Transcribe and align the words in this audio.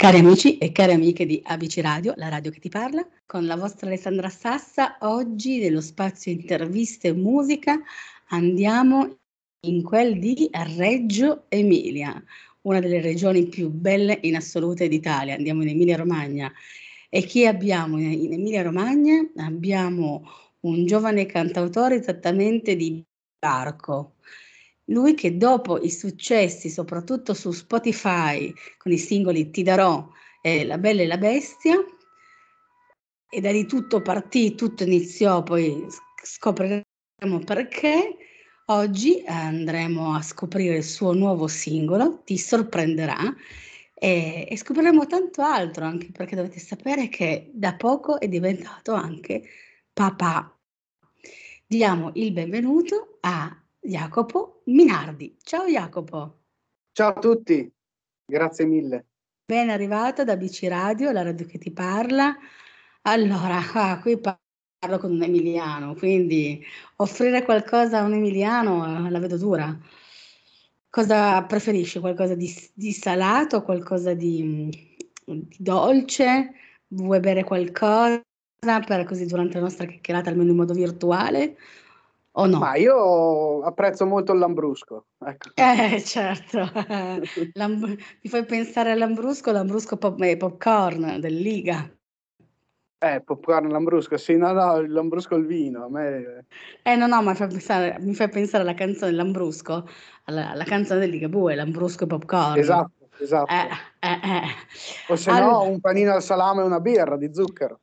Cari 0.00 0.20
amici 0.20 0.56
e 0.56 0.72
cari 0.72 0.94
amiche 0.94 1.26
di 1.26 1.42
ABC 1.44 1.80
Radio, 1.82 2.14
la 2.16 2.30
radio 2.30 2.50
che 2.50 2.58
ti 2.58 2.70
parla, 2.70 3.06
con 3.26 3.44
la 3.44 3.54
vostra 3.54 3.86
Alessandra 3.86 4.30
Sassa, 4.30 4.96
oggi 5.00 5.58
nello 5.58 5.82
spazio 5.82 6.32
interviste 6.32 7.08
e 7.08 7.12
musica 7.12 7.78
andiamo 8.28 9.18
in 9.66 9.82
quel 9.82 10.18
di 10.18 10.48
Reggio 10.50 11.44
Emilia, 11.48 12.18
una 12.62 12.80
delle 12.80 13.02
regioni 13.02 13.46
più 13.48 13.68
belle 13.68 14.18
in 14.22 14.36
assoluto 14.36 14.86
d'Italia. 14.86 15.34
Andiamo 15.34 15.60
in 15.64 15.68
Emilia 15.68 15.98
Romagna. 15.98 16.50
E 17.10 17.22
chi 17.24 17.46
abbiamo 17.46 17.98
in 17.98 18.32
Emilia 18.32 18.62
Romagna? 18.62 19.20
Abbiamo 19.36 20.22
un 20.60 20.86
giovane 20.86 21.26
cantautore 21.26 21.96
esattamente 21.96 22.74
di 22.74 23.04
Barco, 23.38 24.14
lui 24.90 25.14
che 25.14 25.36
dopo 25.36 25.78
i 25.78 25.90
successi, 25.90 26.68
soprattutto 26.68 27.34
su 27.34 27.50
Spotify, 27.52 28.52
con 28.76 28.92
i 28.92 28.98
singoli 28.98 29.50
Ti 29.50 29.62
darò 29.62 30.08
e 30.42 30.64
La 30.64 30.78
Bella 30.78 31.02
e 31.02 31.06
la 31.06 31.18
Bestia, 31.18 31.76
e 33.28 33.40
da 33.40 33.50
lì 33.52 33.66
tutto 33.66 34.02
partì, 34.02 34.54
tutto 34.54 34.82
iniziò, 34.82 35.42
poi 35.42 35.86
scopriremo 36.22 36.84
perché. 37.44 38.16
Oggi 38.70 39.24
andremo 39.26 40.14
a 40.14 40.22
scoprire 40.22 40.76
il 40.76 40.84
suo 40.84 41.12
nuovo 41.12 41.48
singolo, 41.48 42.22
ti 42.24 42.38
sorprenderà, 42.38 43.18
e, 43.94 44.46
e 44.48 44.56
scopriremo 44.56 45.06
tanto 45.06 45.42
altro, 45.42 45.84
anche 45.84 46.10
perché 46.12 46.36
dovete 46.36 46.60
sapere 46.60 47.08
che 47.08 47.50
da 47.52 47.74
poco 47.74 48.20
è 48.20 48.28
diventato 48.28 48.92
anche 48.92 49.42
papà. 49.92 50.56
Diamo 51.66 52.12
il 52.14 52.32
benvenuto 52.32 53.18
a 53.20 53.60
Jacopo 53.80 54.62
Minardi. 54.66 55.36
Ciao 55.42 55.66
Jacopo. 55.66 56.38
Ciao 56.92 57.14
a 57.14 57.18
tutti, 57.18 57.72
grazie 58.26 58.66
mille. 58.66 59.06
Ben 59.46 59.70
arrivato 59.70 60.22
da 60.22 60.36
BC 60.36 60.66
Radio, 60.68 61.10
la 61.10 61.22
radio 61.22 61.46
che 61.46 61.58
ti 61.58 61.72
parla. 61.72 62.36
Allora, 63.02 63.58
ah, 63.72 64.00
qui 64.00 64.20
parlo 64.20 64.98
con 64.98 65.12
un 65.12 65.22
emiliano, 65.22 65.94
quindi 65.94 66.62
offrire 66.96 67.42
qualcosa 67.42 67.98
a 67.98 68.04
un 68.04 68.12
emiliano 68.12 69.06
eh, 69.06 69.10
la 69.10 69.18
vedo 69.18 69.38
dura. 69.38 69.76
Cosa 70.88 71.42
preferisci? 71.44 72.00
Qualcosa 72.00 72.34
di, 72.34 72.52
di 72.74 72.92
salato, 72.92 73.62
qualcosa 73.62 74.12
di, 74.12 74.68
di 75.24 75.56
dolce? 75.58 76.52
Vuoi 76.88 77.20
bere 77.20 77.44
qualcosa 77.44 78.22
per 78.60 79.04
così 79.04 79.24
durante 79.26 79.54
la 79.54 79.62
nostra 79.62 79.86
chiacchierata, 79.86 80.30
almeno 80.30 80.50
in 80.50 80.56
modo 80.56 80.74
virtuale? 80.74 81.56
O 82.32 82.46
no? 82.46 82.58
Ma 82.58 82.76
io 82.76 83.62
apprezzo 83.62 84.06
molto 84.06 84.32
il 84.32 84.38
lambrusco. 84.38 85.06
Ecco. 85.24 85.50
Eh, 85.60 86.00
certo. 86.02 86.58
Lamb- 87.54 87.86
mi 88.22 88.30
fai 88.30 88.44
pensare 88.44 88.92
al 88.92 88.98
lambrusco, 88.98 89.50
lambrusco 89.50 89.96
pop- 89.96 90.20
eh, 90.22 90.36
popcorn 90.36 91.18
del 91.20 91.34
Liga. 91.34 91.90
Eh, 93.02 93.22
popcorn 93.22 93.68
lambrusco, 93.70 94.18
sì, 94.18 94.36
no, 94.36 94.52
no, 94.52 94.76
il 94.76 94.92
lambrusco 94.92 95.34
il 95.34 95.46
vino. 95.46 95.84
A 95.84 95.88
me... 95.88 96.44
Eh, 96.82 96.96
no, 96.96 97.06
no, 97.06 97.22
ma 97.22 97.34
fai 97.34 97.48
pensare, 97.48 97.96
mi 98.00 98.14
fai 98.14 98.28
pensare 98.28 98.62
alla 98.62 98.74
canzone 98.74 99.12
Lambrusco, 99.12 99.88
alla, 100.24 100.50
alla 100.50 100.64
canzone 100.64 101.00
del 101.00 101.10
Ligabue, 101.10 101.54
Lambrusco 101.54 102.04
e 102.04 102.06
popcorn. 102.06 102.58
Esatto, 102.58 103.08
esatto. 103.18 103.52
Eh, 103.52 103.68
eh, 104.00 104.20
eh. 104.22 104.42
O 105.08 105.16
se 105.16 105.30
All... 105.30 105.40
no, 105.40 105.62
un 105.64 105.80
panino 105.80 106.12
al 106.12 106.22
salame 106.22 106.60
e 106.60 106.64
una 106.64 106.80
birra 106.80 107.16
di 107.16 107.32
zucchero. 107.32 107.80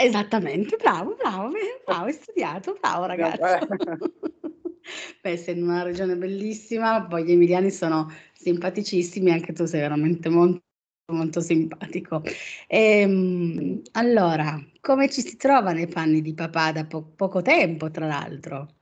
Esattamente, 0.00 0.76
bravo, 0.76 1.16
bravo, 1.16 1.50
bravo, 1.84 2.04
hai 2.04 2.12
studiato, 2.12 2.76
bravo 2.80 3.06
ragazzo. 3.06 3.66
Beh, 5.20 5.36
sei 5.36 5.56
in 5.56 5.64
una 5.64 5.82
regione 5.82 6.14
bellissima, 6.16 7.04
poi 7.04 7.24
gli 7.24 7.32
emiliani 7.32 7.72
sono 7.72 8.06
simpaticissimi, 8.32 9.32
anche 9.32 9.52
tu 9.52 9.64
sei 9.64 9.80
veramente 9.80 10.28
molto, 10.28 10.62
molto 11.12 11.40
simpatico. 11.40 12.22
Ehm, 12.68 13.82
allora, 13.94 14.64
come 14.78 15.10
ci 15.10 15.20
si 15.20 15.36
trova 15.36 15.72
nei 15.72 15.88
panni 15.88 16.22
di 16.22 16.32
papà 16.32 16.70
da 16.70 16.86
po- 16.86 17.02
poco 17.16 17.42
tempo, 17.42 17.90
tra 17.90 18.06
l'altro? 18.06 18.76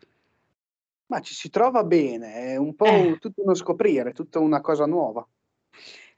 Ma 1.07 1.21
ci 1.21 1.33
si 1.33 1.49
trova 1.49 1.83
bene, 1.83 2.35
è 2.35 2.57
un 2.57 2.75
po' 2.75 3.15
eh. 3.15 3.19
tutto 3.19 3.43
uno 3.43 3.55
scoprire, 3.55 4.13
tutta 4.13 4.39
una 4.39 4.61
cosa 4.61 4.85
nuova. 4.85 5.27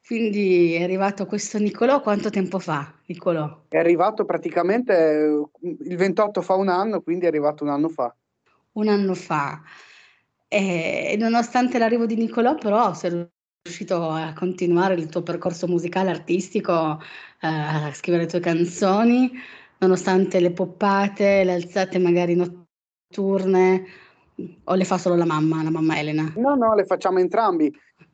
Quindi 0.08 0.72
è 0.72 0.84
arrivato 0.84 1.26
questo 1.26 1.58
Nicolò 1.58 2.00
quanto 2.00 2.30
tempo 2.30 2.58
fa, 2.58 2.94
Nicolò? 3.08 3.64
È 3.68 3.76
arrivato 3.76 4.24
praticamente 4.24 5.50
il 5.60 5.96
28 5.98 6.40
fa 6.40 6.54
un 6.54 6.70
anno, 6.70 7.02
quindi 7.02 7.26
è 7.26 7.28
arrivato 7.28 7.62
un 7.62 7.68
anno 7.68 7.90
fa. 7.90 8.16
Un 8.72 8.88
anno 8.88 9.12
fa. 9.12 9.60
E 10.48 11.14
nonostante 11.18 11.76
l'arrivo 11.76 12.06
di 12.06 12.16
Nicolò, 12.16 12.54
però, 12.54 12.94
sei 12.94 13.28
riuscito 13.62 14.08
a 14.08 14.32
continuare 14.34 14.94
il 14.94 15.10
tuo 15.10 15.22
percorso 15.22 15.66
musicale, 15.66 16.08
artistico, 16.08 16.98
eh, 17.42 17.46
a 17.46 17.92
scrivere 17.92 18.24
le 18.24 18.30
tue 18.30 18.40
canzoni, 18.40 19.30
nonostante 19.76 20.40
le 20.40 20.52
poppate, 20.52 21.44
le 21.44 21.52
alzate 21.52 21.98
magari 21.98 22.34
notturne, 22.34 23.84
o 24.64 24.74
le 24.74 24.84
fa 24.84 24.96
solo 24.96 25.16
la 25.16 25.26
mamma, 25.26 25.62
la 25.62 25.70
mamma 25.70 25.98
Elena? 25.98 26.32
No, 26.36 26.54
no, 26.54 26.74
le 26.74 26.86
facciamo 26.86 27.18
entrambi 27.18 27.70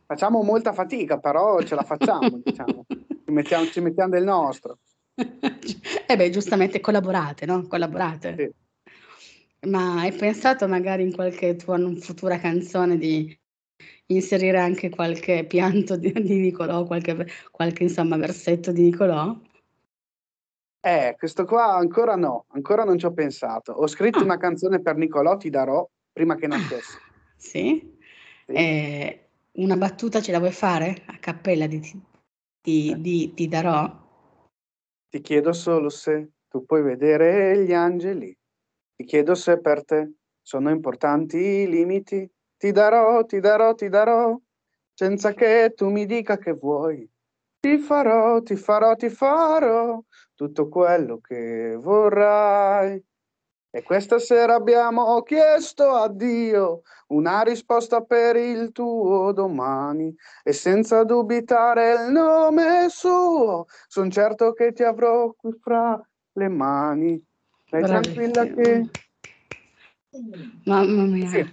Facciamo 0.07 0.43
molta 0.43 0.73
fatica, 0.73 1.19
però 1.19 1.61
ce 1.63 1.75
la 1.75 1.83
facciamo, 1.83 2.41
diciamo. 2.43 2.85
Ci 2.89 3.31
mettiamo, 3.31 3.67
ci 3.67 3.81
mettiamo 3.81 4.11
del 4.11 4.25
nostro. 4.25 4.79
eh 5.15 6.17
beh, 6.17 6.31
giustamente 6.31 6.81
collaborate, 6.81 7.47
no? 7.47 7.67
Collaborate. 7.67 8.35
Sì. 8.37 9.69
Ma 9.69 10.01
hai 10.01 10.13
pensato 10.13 10.69
magari 10.69 11.03
in 11.03 11.13
qualche 11.13 11.57
tua 11.57 11.79
futura 11.99 12.39
canzone 12.39 12.99
di 12.99 13.37
inserire 14.07 14.59
anche 14.59 14.91
qualche 14.91 15.45
pianto 15.47 15.97
di, 15.97 16.13
di 16.13 16.39
Nicolò, 16.39 16.85
qualche, 16.85 17.27
qualche 17.51 17.85
insomma 17.85 18.17
versetto 18.17 18.73
di 18.73 18.83
Nicolò? 18.83 19.35
Eh, 20.81 21.15
questo 21.19 21.47
qua 21.47 21.77
ancora 21.77 22.15
no, 22.15 22.45
ancora 22.49 22.85
non 22.85 22.99
ci 22.99 23.07
ho 23.07 23.13
pensato. 23.13 23.73
Ho 23.73 23.87
scritto 23.87 24.19
ah. 24.19 24.25
una 24.25 24.37
canzone 24.37 24.83
per 24.83 24.97
Nicolò, 24.97 25.39
ti 25.39 25.49
darò, 25.49 25.89
prima 26.13 26.35
che 26.35 26.47
nascesse. 26.47 26.99
Sì? 27.37 27.97
sì. 28.45 28.53
Eh, 28.53 29.24
una 29.57 29.77
battuta 29.77 30.21
ce 30.21 30.33
la 30.33 30.39
vuoi 30.39 30.53
fare? 30.53 31.03
A 31.07 31.19
cappella 31.19 31.67
di, 31.67 31.81
di, 32.61 32.91
eh. 32.91 33.01
di, 33.01 33.33
ti 33.35 33.49
darò? 33.49 34.03
Ti 35.09 35.21
chiedo 35.21 35.53
solo 35.53 35.89
se 35.91 36.31
tu 36.49 36.65
puoi 36.65 36.83
vedere 36.83 37.65
gli 37.65 37.73
angeli. 37.73 38.37
Ti 38.97 39.05
chiedo 39.05 39.35
se 39.35 39.61
per 39.61 39.85
te 39.85 40.13
sono 40.41 40.71
importanti 40.71 41.37
i 41.37 41.69
limiti. 41.69 42.29
Ti 42.57 42.73
darò, 42.73 43.25
ti 43.25 43.41
darò, 43.41 43.75
ti 43.75 43.89
darò, 43.89 44.39
senza 44.93 45.33
che 45.35 45.73
tu 45.75 45.89
mi 45.89 46.07
dica 46.07 46.39
che 46.39 46.53
vuoi. 46.53 47.09
Ti 47.61 47.79
farò, 47.79 48.43
ti 48.43 48.57
farò, 48.57 48.95
ti 48.95 49.09
farò 49.09 50.03
tutto 50.35 50.69
quello 50.69 51.19
che 51.19 51.77
vorrai. 51.79 53.03
E 53.77 53.83
questa 53.83 54.21
sera 54.21 54.55
abbiamo 54.55 55.21
chiesto 55.23 55.97
a 55.97 56.09
Dio 56.09 56.83
una 57.09 57.43
risposta 57.43 58.03
per 58.03 58.37
il 58.37 58.71
tuo 58.71 59.33
domani 59.33 60.15
e 60.45 60.53
senza 60.53 61.03
dubitare 61.03 61.95
il 61.95 62.13
nome 62.13 62.87
suo, 62.89 63.67
sono 63.89 64.09
certo 64.11 64.53
che 64.53 64.73
ti 64.73 64.85
avrò 64.85 65.33
qui 65.33 65.51
fra 65.61 66.01
le 66.35 66.49
mani. 66.49 67.21
Stai 67.67 67.83
tranquilla 67.83 68.45
che... 68.45 68.91
Mamma 70.67 71.03
mia. 71.03 71.29
Sì. 71.29 71.45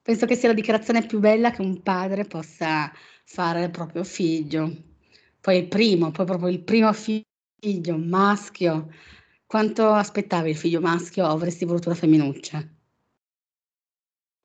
Penso 0.00 0.24
che 0.24 0.36
sia 0.36 0.48
la 0.48 0.54
dichiarazione 0.54 1.04
più 1.04 1.18
bella 1.18 1.50
che 1.50 1.60
un 1.60 1.82
padre 1.82 2.24
possa 2.24 2.90
fare 3.26 3.64
al 3.64 3.70
proprio 3.70 4.02
figlio. 4.02 4.74
Poi 5.38 5.58
il 5.58 5.68
primo, 5.68 6.10
poi 6.10 6.24
proprio 6.24 6.48
il 6.48 6.64
primo 6.64 6.90
figlio, 6.94 7.98
maschio 7.98 8.88
quanto 9.50 9.88
aspettavi 9.88 10.50
il 10.50 10.56
figlio 10.56 10.80
maschio 10.80 11.26
o 11.26 11.30
avresti 11.30 11.64
voluto 11.64 11.88
la 11.88 11.96
femminuccia? 11.96 12.64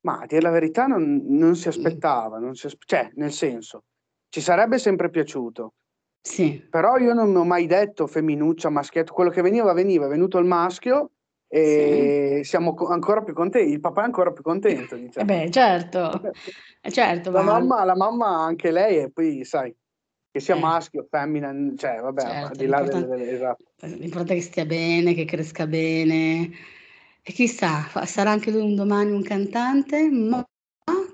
Ma 0.01 0.21
a 0.21 0.25
dire 0.25 0.41
la 0.41 0.49
verità 0.49 0.87
non, 0.87 1.21
non 1.27 1.55
si 1.55 1.67
aspettava, 1.67 2.39
non 2.39 2.55
si 2.55 2.67
cioè 2.79 3.11
nel 3.13 3.31
senso, 3.31 3.83
ci 4.29 4.41
sarebbe 4.41 4.79
sempre 4.79 5.11
piaciuto. 5.11 5.73
Sì. 6.19 6.59
Però 6.71 6.97
io 6.97 7.13
non 7.13 7.35
ho 7.35 7.43
mai 7.43 7.67
detto 7.67 8.07
femminuccia, 8.07 8.71
maschietto, 8.71 9.13
quello 9.13 9.29
che 9.29 9.43
veniva 9.43 9.73
veniva, 9.73 10.07
è 10.07 10.09
venuto 10.09 10.39
il 10.39 10.45
maschio 10.45 11.11
e 11.47 12.39
sì. 12.41 12.49
siamo 12.49 12.73
co- 12.73 12.87
ancora 12.87 13.21
più 13.21 13.35
contenti, 13.35 13.73
il 13.73 13.79
papà 13.79 14.01
è 14.01 14.05
ancora 14.05 14.31
più 14.31 14.41
contento. 14.41 14.95
Diciamo. 14.97 15.31
Eh 15.31 15.35
beh, 15.35 15.51
certo, 15.51 16.19
certo 16.89 17.29
la, 17.29 17.43
ma... 17.43 17.59
mamma, 17.59 17.83
la 17.83 17.95
mamma 17.95 18.43
anche 18.43 18.71
lei 18.71 19.03
e 19.03 19.11
poi 19.11 19.45
sai, 19.45 19.71
che 20.35 20.41
sia 20.41 20.57
eh. 20.57 20.59
maschio 20.59 21.03
o 21.03 21.07
femmina, 21.09 21.55
cioè 21.77 22.01
vabbè, 22.01 22.21
certo, 22.21 22.47
al 22.47 22.55
di 22.57 22.65
là 22.65 22.83
delle, 22.83 23.05
delle, 23.05 23.31
esatto. 23.31 23.63
L'importante 23.83 24.33
è 24.33 24.35
che 24.35 24.41
stia 24.41 24.65
bene, 24.65 25.13
che 25.13 25.23
cresca 25.23 25.65
bene. 25.65 26.51
E 27.23 27.31
chissà, 27.31 27.87
sarà 28.03 28.31
anche 28.31 28.51
lui 28.51 28.59
un 28.59 28.75
domani 28.75 29.13
un 29.13 29.23
cantante? 29.23 30.09
Ma 30.09 30.45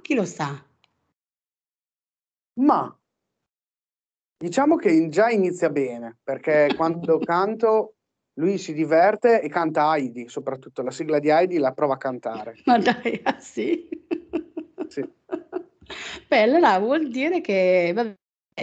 chi 0.01 0.15
lo 0.15 0.25
sa? 0.25 0.65
Ma 2.61 2.99
diciamo 4.39 4.75
che 4.75 5.07
già 5.09 5.29
inizia 5.29 5.69
bene, 5.69 6.17
perché 6.23 6.69
quando 6.75 7.19
canto 7.19 7.93
lui 8.39 8.57
si 8.57 8.73
diverte 8.73 9.39
e 9.39 9.49
canta 9.49 9.95
Heidi, 9.95 10.29
soprattutto 10.29 10.81
la 10.81 10.89
sigla 10.89 11.19
di 11.19 11.29
Heidi 11.29 11.59
la 11.59 11.73
prova 11.73 11.93
a 11.93 11.97
cantare. 11.97 12.55
Ma 12.65 12.79
dai, 12.79 13.21
ah 13.21 13.39
sì? 13.39 13.87
Sì. 14.87 15.07
Beh, 16.27 16.41
allora 16.41 16.79
vuol 16.79 17.07
dire 17.09 17.39
che 17.39 17.93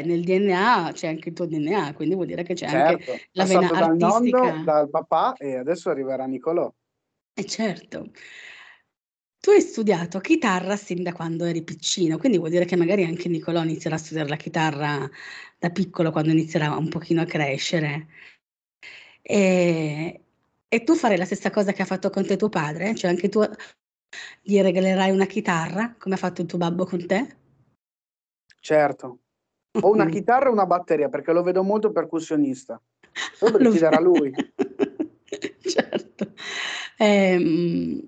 nel 0.04 0.22
DNA 0.22 0.90
c'è 0.92 1.08
anche 1.08 1.30
il 1.30 1.34
tuo 1.34 1.46
DNA, 1.46 1.94
quindi 1.94 2.14
vuol 2.14 2.26
dire 2.26 2.42
che 2.42 2.54
c'è 2.54 2.66
anche 2.66 3.02
Certo, 3.04 3.24
la 3.32 3.44
vena 3.44 3.68
passato 3.68 3.86
dal 3.86 3.96
nonno, 3.96 4.14
artistica. 4.14 4.62
dal 4.64 4.90
papà 4.90 5.34
e 5.38 5.56
adesso 5.56 5.90
arriverà 5.90 6.26
Nicolò. 6.26 6.72
Eh 7.34 7.44
certo. 7.44 8.10
Tu 9.40 9.50
hai 9.50 9.60
studiato 9.60 10.18
chitarra 10.18 10.76
sin 10.76 11.02
da 11.02 11.12
quando 11.12 11.44
eri 11.44 11.62
piccino, 11.62 12.18
quindi 12.18 12.38
vuol 12.38 12.50
dire 12.50 12.64
che 12.64 12.76
magari 12.76 13.04
anche 13.04 13.28
Nicolò 13.28 13.62
inizierà 13.62 13.94
a 13.94 13.98
studiare 13.98 14.28
la 14.28 14.36
chitarra 14.36 15.08
da 15.58 15.70
piccolo, 15.70 16.10
quando 16.10 16.32
inizierà 16.32 16.76
un 16.76 16.88
pochino 16.88 17.22
a 17.22 17.24
crescere. 17.24 18.08
E 19.22 20.22
e 20.70 20.84
tu 20.84 20.94
farai 20.94 21.16
la 21.16 21.24
stessa 21.24 21.50
cosa 21.50 21.72
che 21.72 21.80
ha 21.80 21.86
fatto 21.86 22.10
con 22.10 22.26
te 22.26 22.36
tuo 22.36 22.50
padre? 22.50 22.94
Cioè 22.94 23.10
anche 23.10 23.30
tu 23.30 23.42
gli 24.42 24.60
regalerai 24.60 25.10
una 25.10 25.24
chitarra, 25.24 25.94
come 25.98 26.14
ha 26.14 26.18
fatto 26.18 26.42
il 26.42 26.46
tuo 26.46 26.58
babbo 26.58 26.84
con 26.84 27.06
te? 27.06 27.36
Certo. 28.60 29.20
O 29.80 29.90
una 29.90 30.04
Mh. 30.04 30.10
chitarra 30.10 30.48
o 30.48 30.52
una 30.52 30.66
batteria, 30.66 31.08
perché 31.08 31.32
lo 31.32 31.42
vedo 31.42 31.62
molto 31.62 31.92
percussionista. 31.92 32.80
Lo 33.40 33.50
deciderà 33.50 34.00
lui. 34.00 34.32
Certo. 35.60 36.32
Ehm, 36.96 38.02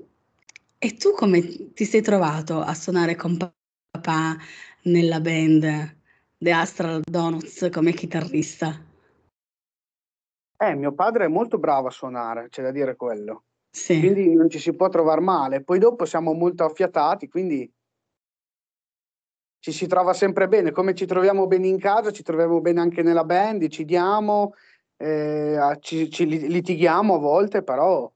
e 0.79 0.97
tu 0.97 1.13
come 1.13 1.73
ti 1.75 1.85
sei 1.85 2.01
trovato 2.01 2.61
a 2.61 2.73
suonare 2.73 3.15
con 3.15 3.37
papà 3.37 4.37
nella 4.85 5.21
band 5.21 5.97
The 6.39 6.53
Astral 6.53 7.03
Donuts 7.05 7.69
come 7.71 7.93
chitarrista? 7.93 8.83
Eh, 10.57 10.75
mio 10.75 10.93
padre 10.93 11.27
è 11.27 11.29
molto 11.29 11.59
bravo 11.59 11.89
a 11.89 11.91
suonare, 11.91 12.49
c'è 12.49 12.63
da 12.63 12.71
dire 12.71 12.97
quello. 12.97 13.45
Sì. 13.71 13.99
Quindi 13.99 14.35
non 14.35 14.49
ci 14.49 14.59
si 14.59 14.75
può 14.75 14.89
trovar 14.89 15.21
male. 15.21 15.63
Poi 15.63 15.79
dopo 15.79 16.05
siamo 16.07 16.33
molto 16.33 16.65
affiatati, 16.65 17.29
quindi 17.29 17.71
ci 19.61 19.73
si 19.73 19.87
trova 19.87 20.13
sempre 20.13 20.49
bene. 20.49 20.73
Come 20.73 20.95
ci 20.95 21.07
troviamo 21.07 21.47
bene 21.47 21.69
in 21.69 21.79
casa, 21.79 22.11
ci 22.11 22.23
troviamo 22.23 22.61
bene 22.61 22.81
anche 22.81 23.03
nella 23.03 23.25
band, 23.25 23.69
ci 23.69 23.85
diamo, 23.85 24.55
ehm, 24.97 25.59
a 25.61 25.77
ci 25.79 26.11
ci 26.11 26.27
li 26.27 26.49
litighiamo 26.49 27.15
a 27.15 27.19
volte, 27.19 27.63
però 27.63 28.11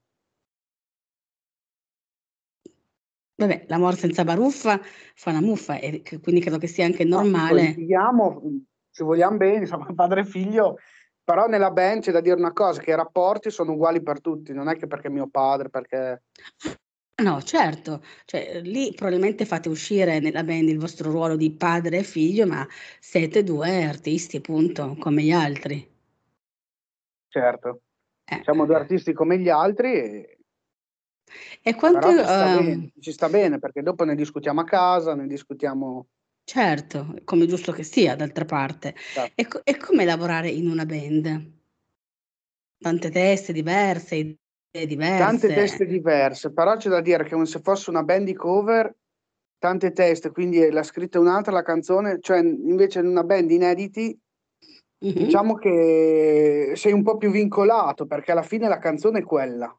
Vabbè, 3.36 3.64
l'amor 3.66 3.96
senza 3.96 4.22
baruffa 4.22 4.80
fa 5.14 5.30
una 5.30 5.40
muffa 5.40 5.78
e 5.78 6.02
quindi 6.22 6.40
credo 6.40 6.56
che 6.56 6.68
sia 6.68 6.84
anche 6.84 7.04
No, 7.04 7.20
dico 7.22 7.30
normale 7.30 7.62
litighiamo, 7.62 8.42
ci 8.90 9.02
vogliam 9.02 9.36
bene, 9.36 9.58
insomma 9.62 9.86
padre 9.94 10.20
e 10.20 10.24
figlio, 10.24 10.78
però 11.22 11.46
nella 11.46 11.72
band 11.72 12.02
c'è 12.02 12.12
da 12.12 12.20
dire 12.20 12.36
una 12.36 12.52
cosa, 12.52 12.80
che 12.80 12.92
i 12.92 12.96
rapporti 12.96 13.50
sono 13.50 13.72
uguali 13.72 14.02
per 14.02 14.20
tutti, 14.20 14.52
non 14.52 14.68
è 14.68 14.76
che 14.76 14.86
perché 14.86 15.10
mio 15.10 15.26
padre, 15.28 15.68
perché 15.68 16.22
No, 17.18 17.40
certo, 17.42 18.02
cioè 18.24 18.60
lì 18.60 18.92
probabilmente 18.92 19.44
fate 19.44 19.68
uscire 19.68 20.18
nella 20.18 20.42
band 20.42 20.68
il 20.68 20.78
vostro 20.80 21.12
ruolo 21.12 21.36
di 21.36 21.52
padre 21.52 21.98
e 21.98 22.02
figlio, 22.02 22.44
ma 22.44 22.66
siete 22.98 23.44
2 23.44 23.84
artisti, 23.84 24.40
punto, 24.40 24.96
come 24.98 25.22
gli 25.22 25.30
altri. 25.30 25.88
Certo. 27.32 27.80
Eh. 28.28 28.44
Siamo 28.44 28.66
2 28.66 28.76
artisti 28.76 29.12
come 29.12 29.38
gli 29.38 29.48
altri 29.48 29.92
e 29.92 30.38
E 31.66 31.74
quanto, 31.74 32.12
ci 32.18 32.26
sta 32.28 32.46
uhm 32.46 32.50
bene, 32.50 32.90
ci 33.00 33.10
sta 33.10 33.30
bene 33.30 33.58
perché 33.58 33.80
dopo 33.80 34.04
ne 34.04 34.14
discutiamo 34.14 34.60
a 34.60 34.64
casa, 34.64 35.14
ne 35.14 35.26
discutiamo 35.26 36.08
Certo, 36.48 37.14
come 37.24 37.44
è 37.44 37.46
giusto 37.46 37.72
che 37.72 37.82
sia 37.84 38.14
d'altra 38.16 38.44
parte. 38.44 38.94
Cer 39.14 39.34
E 39.34 39.46
co 39.48 39.64
e 39.64 39.76
com'è 39.78 40.04
lavorare 40.04 40.50
in 40.50 40.68
una 40.68 40.84
band? 40.84 41.52
Tante 42.82 43.10
teste 43.10 43.52
diverse, 43.52 44.36
idee 44.80 45.16
Tante 45.18 45.48
diverse. 45.48 45.54
teste 45.54 45.86
diverse, 45.86 46.52
però 46.52 46.76
c'è 46.76 46.88
da 46.88 47.00
dire 47.00 47.24
che 47.24 47.46
se 47.46 47.60
fosse 47.60 47.90
una 47.90 48.02
band 48.02 48.26
di 48.26 48.34
cover, 48.34 48.92
tante 49.58 49.92
teste, 49.92 50.30
quindi 50.30 50.70
l'ha 50.70 50.82
scritta 50.82 51.18
un'altra 51.20 51.52
la 51.52 51.62
canzone, 51.62 52.18
cioè 52.20 52.38
invece 52.38 52.98
in 53.00 53.06
una 53.06 53.22
band 53.24 53.50
inediti 53.50 54.18
Mh-mh. 54.98 55.24
diciamo 55.24 55.54
che 55.54 56.72
sei 56.74 56.92
un 56.92 57.02
po' 57.02 57.16
più 57.16 57.30
vincolato, 57.30 58.06
perché 58.06 58.32
alla 58.32 58.42
fine 58.42 58.68
la 58.68 58.78
canzone 58.78 59.20
è 59.20 59.22
quella. 59.22 59.74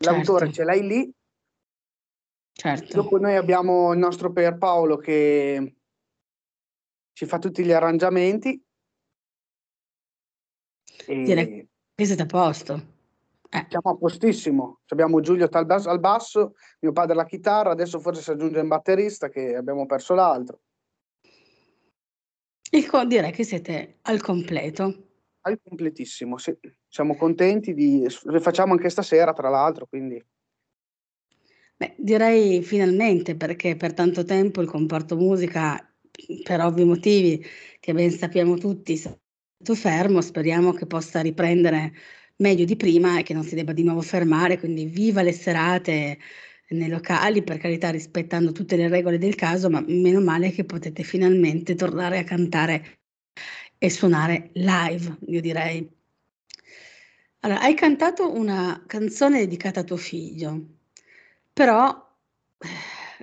L'autore 0.00 0.46
Certo. 0.46 0.52
ce 0.52 0.64
l'hai 0.64 0.86
lì 0.86 1.10
Certo. 2.52 2.96
dopo 2.96 3.18
noi 3.18 3.36
abbiamo 3.36 3.92
il 3.92 3.98
nostro 3.98 4.32
Pierpaolo 4.32 4.96
che 4.96 5.76
ci 7.14 7.24
fa 7.26 7.38
tutti 7.38 7.64
gli 7.64 7.72
arrangiamenti 7.72 8.62
Direi 11.06 11.46
e 11.46 11.68
che 11.94 12.04
siete 12.04 12.22
a 12.22 12.26
posto. 12.26 12.95
Eh. 13.56 13.66
siamo 13.68 13.90
a 13.90 13.96
postissimo. 13.96 14.80
C'abbiamo 14.84 15.20
Giulio 15.20 15.48
tal 15.48 15.64
bas 15.64 15.86
al 15.86 16.00
basso, 16.00 16.54
mio 16.80 16.92
padre 16.92 17.12
alla 17.12 17.24
chitarra, 17.24 17.70
adesso 17.70 17.98
forse 18.00 18.20
si 18.20 18.30
aggiunge 18.30 18.60
un 18.60 18.68
batterista 18.68 19.28
che 19.28 19.56
abbiamo 19.56 19.86
perso 19.86 20.14
l'altro. 20.14 20.60
E 22.68 22.84
co 22.86 23.04
direi 23.04 23.32
che 23.32 23.44
siete 23.44 23.98
al 24.02 24.20
completo. 24.20 25.04
Al 25.42 25.58
completissimo, 25.62 26.36
sì. 26.36 26.54
Siamo 26.86 27.16
contenti 27.16 27.72
di 27.72 28.06
le 28.24 28.40
facciamo 28.40 28.72
anche 28.72 28.90
stasera 28.90 29.32
tra 29.32 29.48
l'altro, 29.48 29.86
quindi 29.86 30.22
Beh, 31.78 31.94
direi 31.98 32.62
finalmente, 32.62 33.36
perché 33.36 33.76
per 33.76 33.92
tanto 33.92 34.24
tempo 34.24 34.62
il 34.62 34.68
comparto 34.68 35.14
musica, 35.14 35.78
per 36.42 36.60
ovvi 36.60 36.84
motivi 36.84 37.44
che 37.78 37.92
ben 37.92 38.10
sappiamo 38.10 38.56
tutti, 38.56 38.94
è 38.94 38.96
stato 38.96 39.74
fermo. 39.74 40.22
Speriamo 40.22 40.72
che 40.72 40.86
possa 40.86 41.20
riprendere 41.20 41.92
meglio 42.36 42.64
di 42.64 42.76
prima 42.76 43.18
e 43.18 43.22
che 43.22 43.34
non 43.34 43.44
si 43.44 43.54
debba 43.54 43.72
di 43.72 43.82
nuovo 43.82 44.02
fermare, 44.02 44.58
quindi 44.58 44.84
viva 44.86 45.22
le 45.22 45.32
serate 45.32 46.18
nei 46.70 46.88
locali, 46.88 47.42
per 47.42 47.58
carità 47.58 47.90
rispettando 47.90 48.52
tutte 48.52 48.76
le 48.76 48.88
regole 48.88 49.18
del 49.18 49.34
caso, 49.34 49.70
ma 49.70 49.82
meno 49.86 50.20
male 50.20 50.50
che 50.50 50.64
potete 50.64 51.02
finalmente 51.02 51.74
tornare 51.74 52.18
a 52.18 52.24
cantare 52.24 52.98
e 53.78 53.90
suonare 53.90 54.50
live, 54.54 55.18
io 55.26 55.40
direi. 55.40 55.88
Allora, 57.40 57.60
hai 57.60 57.74
cantato 57.74 58.32
una 58.32 58.82
canzone 58.86 59.38
dedicata 59.38 59.80
a 59.80 59.84
tuo 59.84 59.96
figlio, 59.96 60.66
però 61.52 62.04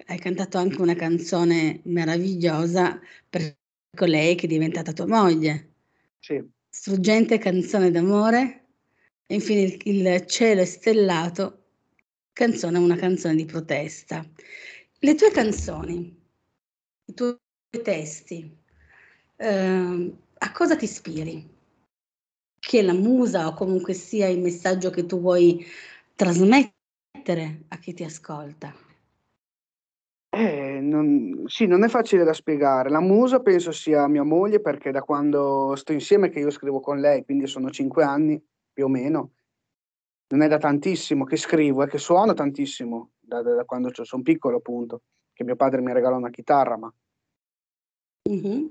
hai 0.07 0.19
cantato 0.19 0.57
anche 0.57 0.81
una 0.81 0.95
canzone 0.95 1.81
meravigliosa 1.86 3.00
per 3.30 3.57
colei 3.95 4.36
che 4.36 4.45
è 4.45 4.50
diventata 4.50 4.94
tua 4.94 5.07
moglie. 5.07 5.74
Sì. 6.19 6.42
Struggente 6.69 7.38
canzone 7.38 7.92
d'amore 7.92 8.62
e 9.30 9.36
infine 9.36 9.62
il 9.62 9.80
il 9.86 10.25
cielo 10.28 10.62
è 10.62 10.66
stellato, 10.66 11.60
canzone 12.34 12.78
una 12.78 12.96
canzone 12.96 13.36
di 13.36 13.46
protesta. 13.46 14.25
Le 15.00 15.16
tue 15.16 15.31
canzoni, 15.31 16.16
i 17.06 17.14
tuoi 17.14 17.38
testi, 17.84 18.58
uhm, 19.38 20.18
a 20.40 20.52
cosa 20.52 20.75
ti 20.75 20.86
ispiri? 20.86 21.52
Chi 22.60 22.78
è 22.78 22.81
la 22.81 22.94
musa 22.94 23.48
o 23.48 23.54
comunque 23.54 23.94
sia 23.94 24.27
il 24.30 24.39
messaggio 24.39 24.89
che 24.89 25.06
tu 25.06 25.20
vuoi 25.20 25.65
trasmettere 26.15 27.65
a 27.68 27.77
chi 27.77 27.94
ti 27.94 28.03
ascolta? 28.06 28.74
Eh, 30.36 30.80
non 30.82 31.44
sì, 31.46 31.68
non 31.68 31.84
è 31.84 31.88
facile 31.89 32.24
da 32.24 32.34
spiegare. 32.34 32.89
La 32.89 33.00
musa 33.00 33.39
penso 33.42 33.72
sia 33.72 34.08
mia 34.08 34.24
moglie, 34.24 34.62
perché 34.62 34.89
da 34.89 35.01
quando 35.01 35.75
sto 35.75 35.94
insieme 35.94 36.30
che 36.30 36.39
io 36.39 36.50
scrivo 36.50 36.80
con 36.80 37.00
lei, 37.00 37.24
quindi 37.24 37.46
sono 37.46 37.70
5 37.70 38.03
anni 38.03 38.42
più 38.74 38.86
o 38.86 38.88
meno. 38.89 39.32
Non 40.32 40.42
è 40.42 40.48
da 40.48 40.58
tantissimo 40.58 41.25
che 41.25 41.36
scrivo, 41.38 41.84
è 41.84 41.88
che 41.88 41.98
suono 41.98 42.34
tantissimo 42.34 43.12
da 43.20 43.42
da 43.42 43.53
da 43.56 43.65
quando 43.65 43.89
c'ho 43.92 44.03
son 44.06 44.22
piccolo 44.24 44.58
appunto, 44.58 45.01
che 45.34 45.44
mio 45.44 45.56
padre 45.56 45.82
mi 45.82 45.94
regalò 45.94 46.15
una 46.18 46.30
chitarra, 46.30 46.77
ma 46.77 46.94
Mh-mh. 48.30 48.70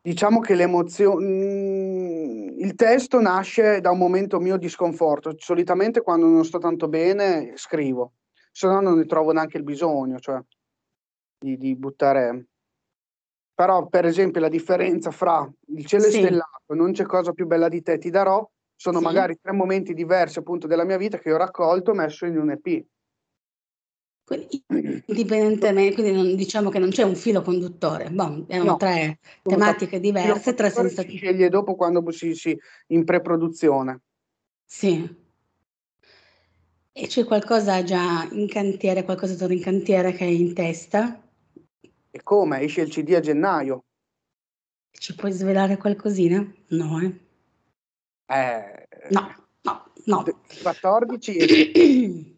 Diciamo 0.00 0.40
che 0.40 0.54
l'emozio 0.54 1.16
mhmm, 1.16 2.58
il 2.58 2.74
testo 2.74 3.20
nasce 3.20 3.80
da 3.80 3.90
un 3.90 3.98
momento 3.98 4.38
mio 4.40 4.56
di 4.56 4.68
sconforto. 4.68 5.34
Solitamente 5.38 6.00
quando 6.02 6.26
non 6.26 6.44
sto 6.44 6.58
tanto 6.58 6.88
bene 6.88 7.52
scrivo, 7.56 8.14
se 8.50 8.66
no 8.66 8.80
non 8.80 8.96
ne 8.98 9.06
trovo 9.06 9.32
neanche 9.32 9.56
il 9.58 9.62
bisogno, 9.64 10.18
cioè 10.18 10.40
di 11.38 11.56
di 11.58 11.76
buttare 11.76 12.46
però 13.58 13.86
per 13.86 14.04
esempio 14.04 14.40
la 14.40 14.48
differenza 14.48 15.10
fra 15.12 15.48
"Il 15.68 15.86
cielo 15.86 16.10
Sì. 16.10 16.10
stellato, 16.10 16.74
non 16.74 16.90
c'è 16.92 17.04
cosa 17.04 17.32
più 17.32 17.46
bella 17.46 17.68
di 17.68 17.82
te, 17.82 17.98
ti 17.98 18.10
darò", 18.10 18.44
sono 18.84 18.98
Sì. 18.98 19.04
magari 19.04 19.38
3 19.40 19.52
momenti 19.52 19.94
diversi 19.94 20.38
appunto 20.38 20.66
della 20.66 20.84
mia 20.84 20.98
vita 20.98 21.16
che 21.18 21.32
ho 21.32 21.38
raccolto 21.38 21.92
e 21.92 21.94
messo 21.94 22.26
in 22.26 22.36
un 22.38 22.50
EP. 22.50 22.84
Quindi 24.24 24.62
indipendentemen 25.06 25.94
quindi 25.94 26.12
non 26.12 26.34
diciamo 26.34 26.68
che 26.68 26.78
non 26.78 26.90
c'è 26.90 27.02
un 27.02 27.14
filo 27.16 27.40
conduttore, 27.40 28.10
boh, 28.10 28.44
erano 28.46 28.72
No, 28.72 28.76
3 28.76 29.18
sono 29.42 29.56
tematiche 29.56 30.00
diverse, 30.00 30.52
3 30.52 30.70
conduttore 30.70 30.88
sensa 30.88 31.10
si 31.10 31.16
sceglie 31.16 31.48
dopo 31.48 31.76
quando 31.76 32.10
si 32.10 32.34
si 32.34 32.58
in 32.88 33.04
pre-produzione. 33.04 34.00
Sì. 34.66 35.22
E 36.96 37.06
c'è 37.06 37.24
qualcosa 37.24 37.82
già 37.82 38.28
in 38.32 38.46
cantiere, 38.48 39.02
qualcos'altro 39.04 39.50
in 39.52 39.60
cantiere 39.62 40.12
che 40.12 40.24
hai 40.24 40.40
in 40.40 40.52
testa? 40.54 41.20
E 42.10 42.22
come, 42.22 42.60
esce 42.60 42.82
il 42.82 42.90
CD 42.90 43.14
a 43.14 43.20
gennaio. 43.20 43.84
Ci 44.90 45.14
puoi 45.16 45.32
svelare 45.32 45.76
qualcosina? 45.76 46.46
No, 46.68 47.00
eh? 47.00 47.12
Eh, 48.26 48.73
No, 49.10 49.34
no, 49.62 49.92
no. 50.06 50.22
d 50.22 50.28
il 50.50 50.62
14 50.62 51.36
esce 51.38 51.72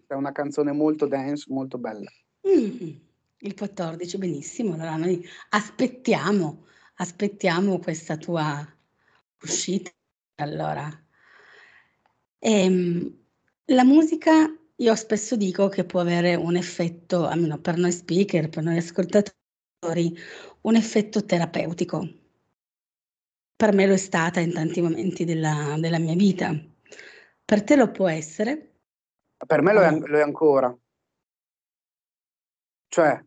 è 0.06 0.14
una 0.14 0.32
canzone 0.32 0.72
molto 0.72 1.06
dance, 1.06 1.46
molto 1.48 1.78
bella. 1.78 2.10
Mh, 2.42 2.90
il 3.38 3.54
14, 3.54 4.18
benissimo. 4.18 4.74
Allora 4.74 4.96
noi 4.96 5.24
aspettiamo 5.50 6.64
aspettiamo 6.96 7.78
questa 7.78 8.16
tua 8.16 8.66
uscita. 9.42 9.90
Allora, 10.36 10.88
ehm, 12.38 13.18
la 13.66 13.84
musica 13.84 14.50
io 14.78 14.94
spesso 14.94 15.36
dico 15.36 15.68
che 15.68 15.84
può 15.84 16.00
avere 16.00 16.34
un 16.34 16.56
effetto, 16.56 17.26
almeno 17.26 17.58
per 17.58 17.76
noi 17.78 17.92
speaker, 17.92 18.48
per 18.48 18.62
noi 18.62 18.76
ascoltatori, 18.78 20.14
un 20.62 20.76
effetto 20.76 21.24
terapeutico. 21.24 22.25
Per 23.56 23.72
me 23.72 23.86
lo 23.86 23.94
è 23.94 23.96
stata 23.96 24.38
in 24.40 24.52
tanti 24.52 24.82
momenti 24.82 25.24
della, 25.24 25.76
della 25.78 25.98
mia 25.98 26.14
vita. 26.14 26.54
Per 27.42 27.64
te 27.64 27.74
lo 27.74 27.90
può 27.90 28.06
essere? 28.06 28.80
Per 29.46 29.62
me 29.62 29.72
lo 29.72 29.80
è, 29.80 29.90
lo 29.98 30.18
è 30.18 30.20
ancora. 30.20 30.76
Cioè, 32.88 33.24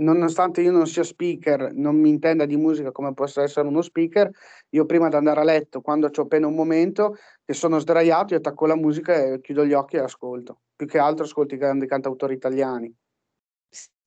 nonostante 0.00 0.62
io 0.62 0.70
non 0.70 0.86
sia 0.86 1.02
speaker, 1.02 1.72
non 1.72 1.96
mi 1.96 2.08
intenda 2.08 2.46
di 2.46 2.56
musica 2.56 2.92
come 2.92 3.12
possa 3.14 3.42
essere 3.42 3.66
uno 3.66 3.82
speaker, 3.82 4.30
io 4.70 4.86
prima 4.86 5.08
di 5.08 5.16
andare 5.16 5.40
a 5.40 5.44
letto, 5.44 5.80
quando 5.80 6.06
ho 6.06 6.22
appena 6.22 6.46
un 6.46 6.54
momento, 6.54 7.16
che 7.44 7.52
sono 7.52 7.80
sdraiato, 7.80 8.34
io 8.34 8.38
attacco 8.38 8.66
la 8.66 8.76
musica 8.76 9.14
e 9.14 9.40
chiudo 9.40 9.66
gli 9.66 9.72
occhi 9.72 9.96
e 9.96 10.00
ascolto. 10.00 10.60
Più 10.76 10.86
che 10.86 10.98
altro 10.98 11.24
ascolto 11.24 11.54
i 11.54 11.58
grandi 11.58 11.88
cantautori 11.88 12.34
italiani. 12.34 12.94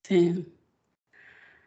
Sì. 0.00 0.60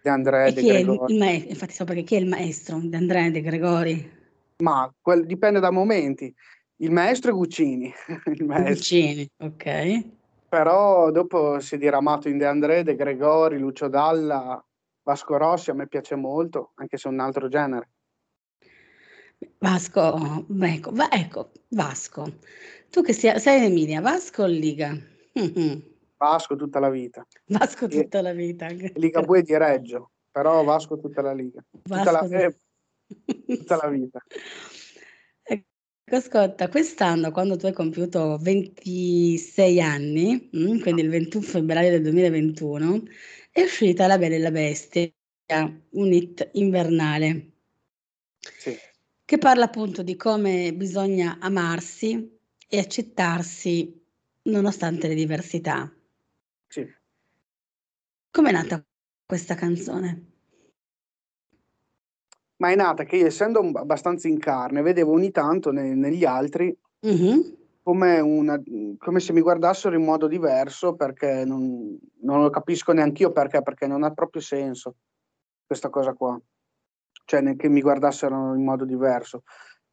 De 0.05 0.11
André, 0.11 0.49
E 0.49 0.53
De 0.53 0.61
è 0.61 0.63
il, 0.77 0.85
Gregori. 0.85 1.13
il 1.13 1.17
maestro? 1.19 1.49
Infatti 1.49 1.73
so 1.73 1.83
perché 1.83 2.03
chi 2.03 2.13
è 2.15 2.19
il 2.19 2.27
maestro 2.27 2.77
di 2.77 2.95
Andrea 2.95 3.27
De 3.31 3.41
Gregori? 3.41 4.11
Ma 4.57 4.93
quel- 5.01 5.25
dipende 5.25 5.59
da 5.59 5.71
momenti. 5.71 6.31
Il 6.77 6.91
maestro 6.91 7.31
è 7.31 7.33
Guccini, 7.33 7.91
il 8.35 8.45
maestro. 8.45 8.73
Guccini, 8.75 9.27
ok. 9.37 10.05
Però 10.47 11.09
dopo 11.09 11.59
si 11.59 11.73
è 11.73 11.77
diramato 11.79 12.29
in 12.29 12.37
De 12.37 12.45
André, 12.45 12.83
De 12.83 12.95
Gregori, 12.95 13.57
Lucio 13.57 13.87
Dalla, 13.87 14.63
Vasco 15.01 15.37
Rossi, 15.37 15.71
a 15.71 15.73
me 15.73 15.87
piace 15.87 16.13
molto, 16.13 16.73
anche 16.75 16.97
se 16.97 17.09
è 17.09 17.11
un 17.11 17.19
altro 17.19 17.47
genere. 17.47 17.89
Vasco, 19.57 20.45
ecco, 20.61 20.91
va- 20.91 21.09
ecco, 21.11 21.49
Vasco. 21.69 22.31
Tu 22.91 23.01
che 23.01 23.11
sia- 23.13 23.39
sei 23.39 23.57
in 23.57 23.63
Emilia, 23.71 24.01
Vasco 24.01 24.43
o 24.43 24.45
Liga? 24.45 24.95
Mhm. 25.33 25.93
Vasco 26.25 26.55
tutta 26.55 26.79
la 26.79 26.89
vita. 26.89 27.25
Vasco 27.45 27.85
E- 27.85 28.01
tutta 28.01 28.21
la 28.21 28.33
vita. 28.33 28.67
Ligabue 28.67 29.43
di 29.43 29.55
Reggio, 29.55 30.11
però 30.31 30.63
Vasco 30.63 30.97
tutta 30.97 31.21
la 31.21 31.33
Liga. 31.33 31.63
Tutta 31.83 32.11
la, 32.11 32.27
eh, 32.27 32.57
tutta 33.45 33.75
la 33.75 33.87
vita. 33.89 34.19
Ecco, 35.43 35.67
ascolta, 36.15 36.67
quest'anno 36.67 37.31
quando 37.31 37.57
tu 37.57 37.67
hai 37.67 37.73
compiuto 37.73 38.37
26 38.41 39.79
anni, 39.79 40.49
mm, 40.55 40.79
quindi 40.79 41.01
il 41.01 41.09
21 41.09 41.43
febbraio 41.43 41.91
del 41.91 42.01
2021, 42.01 43.03
è 43.51 43.61
uscita 43.61 44.07
La 44.07 44.17
Bella 44.17 44.35
e 44.35 44.39
la 44.39 44.51
Bestia, 44.51 45.11
un 45.91 46.11
hit 46.11 46.49
invernale, 46.53 47.51
Sì. 48.39 48.75
che 49.23 49.37
parla 49.37 49.65
appunto 49.65 50.01
di 50.01 50.15
come 50.15 50.73
bisogna 50.73 51.37
amarsi 51.39 52.35
e 52.67 52.79
accettarsi 52.79 54.03
nonostante 54.43 55.07
le 55.07 55.15
diversità. 55.15 55.94
Sì. 56.75 56.85
Com'è 58.31 58.51
nata 58.51 58.83
questa 59.25 59.55
canzone? 59.55 60.25
Ma 62.57 62.71
è 62.71 62.75
nata 62.75 63.05
che 63.05 63.15
io, 63.15 63.27
essendo 63.27 63.59
abbastanza 63.75 64.27
in 64.27 64.39
carne, 64.39 64.81
vedevo 64.81 65.13
ogni 65.13 65.31
tanto 65.31 65.71
ne- 65.71 65.95
negli 65.95 66.25
altri 66.25 66.77
Mhm. 66.99 67.55
come, 67.81 68.19
una, 68.19 68.61
come 68.97 69.19
se 69.21 69.31
mi 69.31 69.39
guardassero 69.39 69.95
in 69.95 70.03
modo 70.03 70.27
diverso 70.27 70.95
perché 70.95 71.45
non, 71.45 71.97
non 72.23 72.41
lo 72.41 72.49
capisco 72.49 72.91
neanche 72.91 73.23
io 73.23 73.31
perché, 73.31 73.61
perché 73.61 73.87
non 73.87 74.03
ha 74.03 74.11
proprio 74.11 74.41
senso 74.41 74.95
questa 75.65 75.89
cosa 75.89 76.11
qua. 76.13 76.37
Cioè 77.23 77.55
che 77.55 77.69
mi 77.69 77.79
guardassero 77.81 78.53
in 78.53 78.65
modo 78.65 78.83
diverso. 78.83 79.43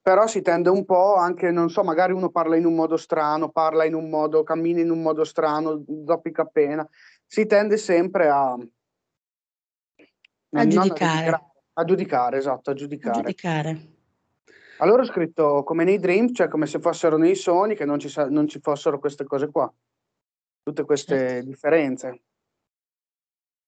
Però 0.02 0.26
si 0.26 0.42
tende 0.42 0.68
un 0.68 0.85
po' 0.85 1.14
anche, 1.14 1.52
non 1.52 1.71
so, 1.71 1.85
magari 1.85 2.12
uno 2.12 2.28
parla 2.30 2.56
in 2.56 2.66
un 2.66 2.75
modo 2.75 2.97
strano, 2.97 3.50
parla 3.50 3.85
in 3.85 3.94
un 3.94 4.11
modo, 4.11 4.42
cammina 4.42 4.80
in 4.80 4.90
un 4.90 5.00
modo 5.00 5.23
strano, 5.23 5.85
zoppica 6.04 6.42
appena. 6.42 6.87
Si 7.25 7.47
tende 7.47 7.76
sempre 7.76 8.28
a... 8.28 8.59
A 10.54 10.66
giudicare, 10.66 11.52
a 11.73 11.85
giudicare, 11.85 12.37
esatto, 12.37 12.71
a 12.71 12.73
a 12.73 12.76
giudicare. 12.76 13.14
giudicare. 13.14 13.90
Allora 14.78 15.02
ho 15.02 15.06
scritto 15.06 15.62
come 15.62 15.85
nei 15.85 16.00
dream, 16.00 16.35
cioè 16.35 16.49
come 16.49 16.66
se 16.66 16.80
fossero 16.80 17.16
nei 17.16 17.37
sogni, 17.37 17.76
che 17.76 17.85
non 17.85 18.00
ci, 18.00 18.09
sa- 18.09 18.28
non 18.28 18.49
ci 18.49 18.59
fossero 18.61 18.99
queste 18.99 19.25
cose 19.25 19.49
qua, 19.50 19.73
tutte 20.62 20.85
queste 20.85 21.16
Certo. 21.16 21.47
differenze. 21.47 22.23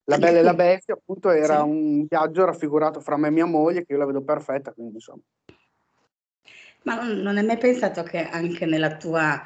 La 0.07 0.19
Bella 0.19 0.41
e 0.41 0.43
la 0.43 0.55
Bestia, 0.55 0.95
appunto, 0.95 1.31
era 1.31 1.63
sì. 1.63 1.69
un 1.69 2.07
viaggio 2.07 2.45
raffigurato 2.45 3.01
fra 3.01 3.17
me 3.17 3.29
e 3.29 3.31
mia 3.31 3.47
moglie, 3.47 3.87
che 3.87 3.93
io 3.93 3.99
la 3.99 4.05
vedo 4.07 4.23
perfetta, 4.23 4.73
quindi 4.73 4.95
insomma. 4.95 5.23
Ma 6.85 7.03
non, 7.03 7.37
hai 7.37 7.45
mai 7.45 7.59
pensato 7.59 8.03
che 8.03 8.27
anche 8.27 8.67
nella 8.67 8.97
tua 8.97 9.43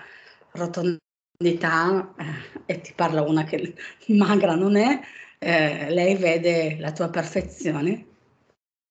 rotondità, 0.52 2.14
eh, 2.18 2.74
e 2.74 2.80
ti 2.80 2.92
parla 2.94 3.22
una 3.22 3.44
che 3.44 3.74
magra 4.08 4.54
non 4.54 4.76
è, 4.76 5.00
eh, 5.38 5.90
lei 5.90 6.16
vede 6.16 6.76
la 6.78 6.92
tua 6.92 7.08
perfezione? 7.08 8.06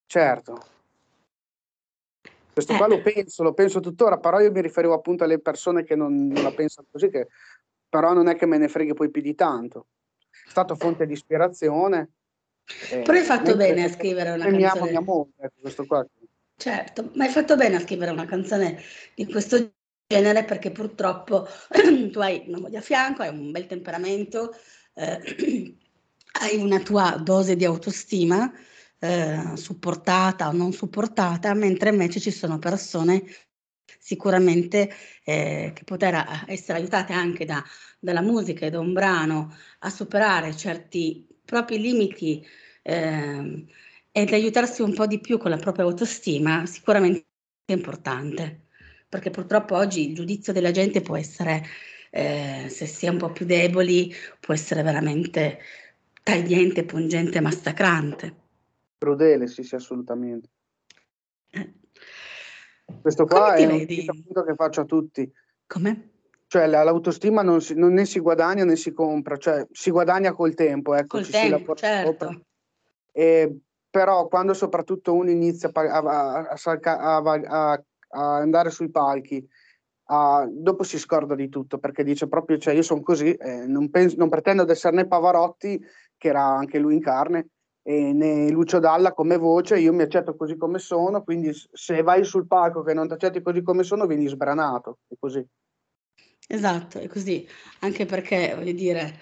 Certo, 0.06 0.62
questo 2.58 2.74
qua 2.74 2.86
Eh, 2.86 2.88
lo 2.88 3.00
penso, 3.02 3.42
lo 3.44 3.54
penso 3.54 3.78
tuttora, 3.78 4.18
però 4.18 4.40
io 4.40 4.50
mi 4.50 4.60
riferivo 4.60 4.92
appunto 4.92 5.22
alle 5.22 5.38
persone 5.38 5.84
che 5.84 5.94
non, 5.94 6.26
non 6.26 6.42
la 6.42 6.50
pensano 6.50 6.88
così, 6.90 7.08
che 7.08 7.28
però 7.88 8.12
non 8.12 8.26
è 8.26 8.34
che 8.34 8.46
me 8.46 8.58
ne 8.58 8.66
freghi 8.66 8.94
poi 8.94 9.10
più 9.10 9.22
di 9.22 9.36
tanto. 9.36 9.86
È 10.28 10.48
stato 10.50 10.74
fonte 10.74 11.06
di 11.06 11.12
ispirazione. 11.12 12.10
però 12.88 13.12
hai 13.12 13.18
eh, 13.18 13.22
fatto 13.22 13.54
bene 13.54 13.84
a 13.84 13.88
scrivere 13.88 14.32
una 14.32 14.46
e 14.46 14.50
mi 14.50 14.64
ama 14.64 14.86
mia 14.86 15.00
canzone. 15.00 15.04
moglie, 15.04 15.52
questo 15.60 15.86
qua. 15.86 16.04
Certo, 16.60 17.12
ma 17.14 17.24
hai 17.24 17.30
fatto 17.30 17.54
bene 17.54 17.76
a 17.76 17.80
scrivere 17.80 18.10
una 18.10 18.24
canzone 18.26 18.82
di 19.14 19.26
questo 19.26 19.74
genere 20.08 20.44
perché 20.44 20.72
purtroppo 20.72 21.46
tu 22.10 22.18
hai 22.18 22.42
una 22.48 22.58
moglie 22.58 22.78
a 22.78 22.80
fianco, 22.80 23.22
hai 23.22 23.28
un 23.28 23.52
bel 23.52 23.66
temperamento, 23.66 24.52
eh, 24.94 25.76
hai 26.40 26.56
una 26.56 26.80
tua 26.80 27.16
dose 27.22 27.54
di 27.54 27.64
autostima 27.64 28.52
eh, 28.98 29.52
supportata 29.56 30.48
o 30.48 30.52
non 30.52 30.72
supportata, 30.72 31.54
mentre 31.54 31.90
invece 31.90 32.18
ci 32.18 32.32
sono 32.32 32.58
persone 32.58 33.22
sicuramente 34.00 34.90
eh, 35.24 35.70
che 35.74 35.84
poter 35.84 36.44
essere 36.46 36.78
aiutate 36.78 37.12
anche 37.12 37.44
da, 37.44 37.62
dalla 38.00 38.20
musica 38.22 38.66
e 38.66 38.70
da 38.70 38.80
un 38.80 38.92
brano 38.92 39.54
a 39.80 39.90
superare 39.90 40.56
certi 40.56 41.24
propri 41.44 41.78
limiti 41.80 42.44
eh, 42.82 43.64
ed 44.22 44.32
aiutarsi 44.32 44.82
un 44.82 44.94
po' 44.94 45.06
di 45.06 45.20
più 45.20 45.38
con 45.38 45.50
la 45.50 45.58
propria 45.58 45.84
autostima, 45.84 46.66
sicuramente 46.66 47.26
è 47.64 47.72
importante, 47.72 48.66
perché 49.08 49.30
purtroppo 49.30 49.76
oggi 49.76 50.08
il 50.08 50.14
giudizio 50.16 50.52
della 50.52 50.72
gente 50.72 51.00
può 51.02 51.16
essere, 51.16 51.62
eh, 52.10 52.66
se 52.68 52.86
si 52.86 53.06
è 53.06 53.10
un 53.10 53.18
po' 53.18 53.30
più 53.30 53.46
deboli, 53.46 54.12
può 54.40 54.54
essere 54.54 54.82
veramente 54.82 55.60
tagliente, 56.24 56.84
pungente, 56.84 57.40
massacrante. 57.40 58.34
Crudele, 58.98 59.46
sì, 59.46 59.62
sì, 59.62 59.76
assolutamente. 59.76 60.48
Eh. 61.50 61.72
Questo 63.00 63.24
qua 63.24 63.54
è 63.54 63.66
un 63.66 63.86
appunto 64.08 64.42
che 64.42 64.54
faccio 64.56 64.80
a 64.80 64.84
tutti. 64.84 65.30
Come? 65.64 66.10
Cioè 66.48 66.66
la- 66.66 66.82
l'autostima 66.82 67.42
non, 67.42 67.60
si, 67.60 67.74
non 67.74 67.92
né 67.92 68.04
si 68.04 68.18
guadagna 68.18 68.64
né 68.64 68.74
si 68.74 68.92
compra, 68.92 69.36
cioè 69.36 69.64
si 69.70 69.90
guadagna 69.90 70.32
col 70.32 70.54
tempo, 70.54 70.94
ecco, 70.94 71.18
Col 71.18 71.24
ci 71.24 71.32
si 71.32 71.38
tempo, 71.38 71.74
lavora 71.74 72.04
sopra. 72.04 72.28
certo. 72.28 72.46
E, 73.12 73.58
però 73.98 74.28
quando 74.28 74.54
soprattutto 74.54 75.12
uno 75.12 75.28
inizia 75.28 75.70
a, 75.72 75.80
a- 75.80 76.46
a- 77.72 77.84
a 78.10 78.36
andare 78.36 78.70
sui 78.70 78.90
palchi, 78.92 79.44
dopo 80.48 80.84
si 80.84 80.98
scorda 81.00 81.34
di 81.34 81.48
tutto 81.48 81.78
perché 81.78 82.04
dice 82.04 82.28
proprio, 82.28 82.58
cioè 82.58 82.74
io 82.74 82.82
sono 82.82 83.00
così, 83.00 83.32
eh, 83.32 83.66
non, 83.66 83.90
penso- 83.90 84.14
non 84.16 84.28
pretendo 84.28 84.64
di 84.64 84.70
essere 84.70 84.94
né 84.94 85.08
Pavarotti, 85.08 85.84
che 86.16 86.28
era 86.28 86.44
anche 86.44 86.78
lui 86.78 86.94
in 86.94 87.00
carne, 87.00 87.48
né 87.82 88.48
Lucio 88.50 88.78
Dalla 88.78 89.12
come 89.12 89.36
voce, 89.36 89.80
io 89.80 89.92
mi 89.92 90.02
accetto 90.02 90.36
così 90.36 90.56
come 90.56 90.78
sono, 90.78 91.24
quindi 91.24 91.50
se 91.72 92.02
vai 92.02 92.22
sul 92.22 92.46
palco 92.46 92.82
che 92.82 92.94
non 92.94 93.08
ti 93.08 93.14
accetti 93.14 93.42
così 93.42 93.62
come 93.62 93.82
sono, 93.82 94.06
vieni 94.06 94.28
sbranato, 94.28 94.98
è 95.08 95.14
così. 95.18 95.44
Esatto, 96.46 97.00
è 97.00 97.08
così, 97.08 97.44
anche 97.80 98.06
perché 98.06 98.54
voglio 98.54 98.72
dire, 98.72 99.18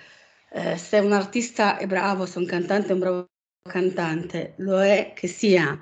eh, 0.52 0.76
se 0.76 0.99
un 0.99 1.12
artista 1.12 1.78
è 1.78 1.87
bravo, 1.87 2.26
se 2.26 2.38
un 2.38 2.45
cantante 2.45 2.88
è 2.88 2.92
un 2.92 2.99
bravo 2.99 3.28
cantante, 3.66 4.54
lo 4.58 4.80
è 4.82 5.12
che 5.14 5.26
sia 5.26 5.78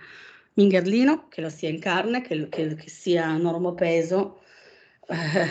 Mingherlino, 0.55 1.29
che 1.29 1.41
lo 1.41 1.49
sia 1.49 1.69
in 1.69 1.79
carne, 1.81 2.23
che, 2.23 2.49
che- 2.49 2.75
che 2.75 2.89
sia 2.89 3.37
normopeso, 3.37 4.41
eh, 5.09 5.47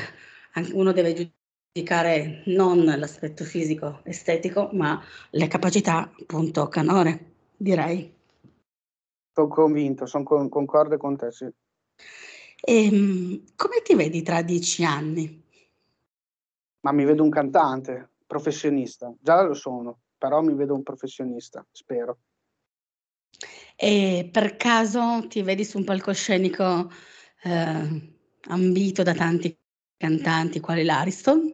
anche 0.54 0.74
uno 0.74 0.92
deve 0.92 1.32
giudicare 1.72 2.44
non 2.46 2.84
l'aspetto 2.86 3.44
fisico, 3.44 4.02
estetico, 4.04 4.70
ma 4.74 5.02
le 5.32 5.48
capacità, 5.48 6.12
appunto, 6.20 6.68
canore, 6.68 7.34
direi. 7.58 8.14
Sono 9.34 9.48
convinto, 9.48 10.06
sono 10.06 10.24
con- 10.24 10.50
concorde 10.50 10.98
con 10.98 11.18
te, 11.18 11.32
sì. 11.32 11.48
E, 12.66 12.90
mm, 12.92 13.36
come 13.56 13.82
ti 13.84 13.96
vedi 13.96 14.22
tra 14.22 14.42
dieci 14.42 14.84
anni? 14.86 15.42
Ma 16.82 16.92
mi 16.92 17.04
vedo 17.04 17.24
un 17.24 17.30
cantante, 17.30 18.12
professionista, 18.28 19.14
già 19.20 19.42
lo 19.42 19.54
sono, 19.54 20.03
però 20.24 20.42
mi 20.42 20.54
vedo 20.54 20.74
un 20.74 20.84
professionista, 20.84 21.68
spero. 21.70 22.20
E 23.76 24.30
per 24.32 24.56
caso 24.56 25.26
ti 25.28 25.42
vedi 25.42 25.66
su 25.66 25.80
un 25.80 25.84
palcoscenico 25.84 26.90
eh, 27.44 28.16
ambito 28.48 29.04
da 29.04 29.14
tanti 29.14 29.54
cantanti 29.98 30.62
quali 30.62 30.86
l'Ariston? 30.86 31.54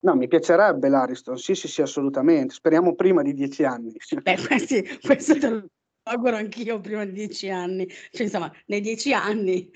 No, 0.00 0.14
mi 0.14 0.28
piacerebbe 0.28 0.90
l'Ariston, 0.90 1.38
sì, 1.38 1.54
sì, 1.54 1.68
sì, 1.68 1.80
assolutamente. 1.80 2.52
Speriamo 2.52 2.94
prima 2.94 3.22
di 3.22 3.32
dieci 3.32 3.64
anni. 3.64 3.96
Beh, 4.22 4.36
sì, 4.60 4.86
questo 5.00 5.38
te 5.38 5.48
lo 5.48 5.66
auguro 6.02 6.36
anch'io 6.36 6.80
prima 6.80 7.06
di 7.06 7.12
dieci 7.12 7.48
anni. 7.48 7.88
Cioè, 8.10 8.24
insomma, 8.24 8.52
nei 8.66 8.82
dieci 8.82 9.14
anni. 9.14 9.70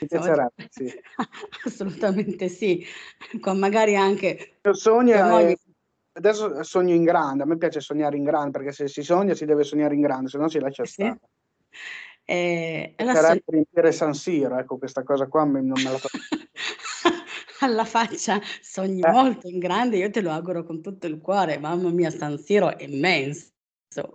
Mi 0.00 0.06
piacerebbe, 0.06 0.68
sì. 0.68 0.92
Assolutamente 1.64 2.50
sì. 2.50 2.84
Con 3.40 3.58
magari 3.58 3.96
anche... 3.96 4.58
Il 4.60 4.76
sogno 4.76 5.38
è... 5.38 5.56
Adesso 6.16 6.62
sogno 6.62 6.94
in 6.94 7.02
grande, 7.02 7.42
a 7.42 7.46
me 7.46 7.56
piace 7.56 7.80
sognare 7.80 8.16
in 8.16 8.22
grande, 8.22 8.52
perché 8.52 8.72
se 8.72 8.86
si 8.86 9.02
sogna 9.02 9.34
si 9.34 9.44
deve 9.44 9.64
sognare 9.64 9.94
in 9.94 10.00
grande, 10.00 10.28
se 10.28 10.38
no 10.38 10.48
si 10.48 10.58
lascia 10.58 10.84
stare. 10.84 11.18
Eh, 12.26 12.94
allora, 12.96 13.20
Sarebbe 13.20 13.42
so... 13.44 13.50
riempire 13.50 13.92
San 13.92 14.14
Siro, 14.14 14.56
ecco, 14.56 14.78
questa 14.78 15.02
cosa 15.02 15.26
qua 15.26 15.44
non 15.44 15.72
me 15.72 15.82
la 15.82 15.98
faccio. 15.98 16.18
alla 17.60 17.84
faccia 17.84 18.40
sogni 18.62 19.00
eh. 19.00 19.10
molto 19.10 19.46
in 19.46 19.58
grande, 19.58 19.98
io 19.98 20.10
te 20.10 20.22
lo 20.22 20.30
auguro 20.30 20.64
con 20.64 20.80
tutto 20.80 21.06
il 21.06 21.20
cuore, 21.20 21.58
mamma 21.58 21.90
mia, 21.90 22.08
San 22.08 22.38
Siro 22.38 22.78
è 22.78 22.84
immenso. 22.84 23.52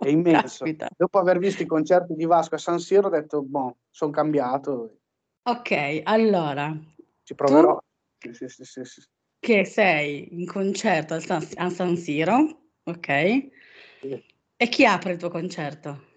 È 0.00 0.08
immenso. 0.08 0.40
Caspita. 0.40 0.88
Dopo 0.96 1.18
aver 1.18 1.38
visto 1.38 1.62
i 1.62 1.66
concerti 1.66 2.14
di 2.14 2.24
Vasco 2.24 2.56
a 2.56 2.58
San 2.58 2.80
Siro 2.80 3.06
ho 3.06 3.10
detto, 3.10 3.42
boh, 3.42 3.76
sono 3.88 4.10
cambiato. 4.10 4.98
Ok, 5.42 6.00
allora. 6.02 6.76
Ci 7.22 7.34
proverò. 7.34 7.80
Sì, 8.18 8.48
sì, 8.48 8.64
sì, 8.64 8.84
sì, 8.84 9.02
Che 9.40 9.64
sei 9.64 10.38
in 10.38 10.46
concerto 10.46 11.14
a 11.14 11.20
San, 11.20 11.48
a 11.54 11.70
San 11.70 11.96
Siro, 11.96 12.72
ok? 12.84 13.08
E 13.08 14.68
chi 14.68 14.84
apre 14.84 15.12
il 15.12 15.18
tuo 15.18 15.30
concerto? 15.30 16.08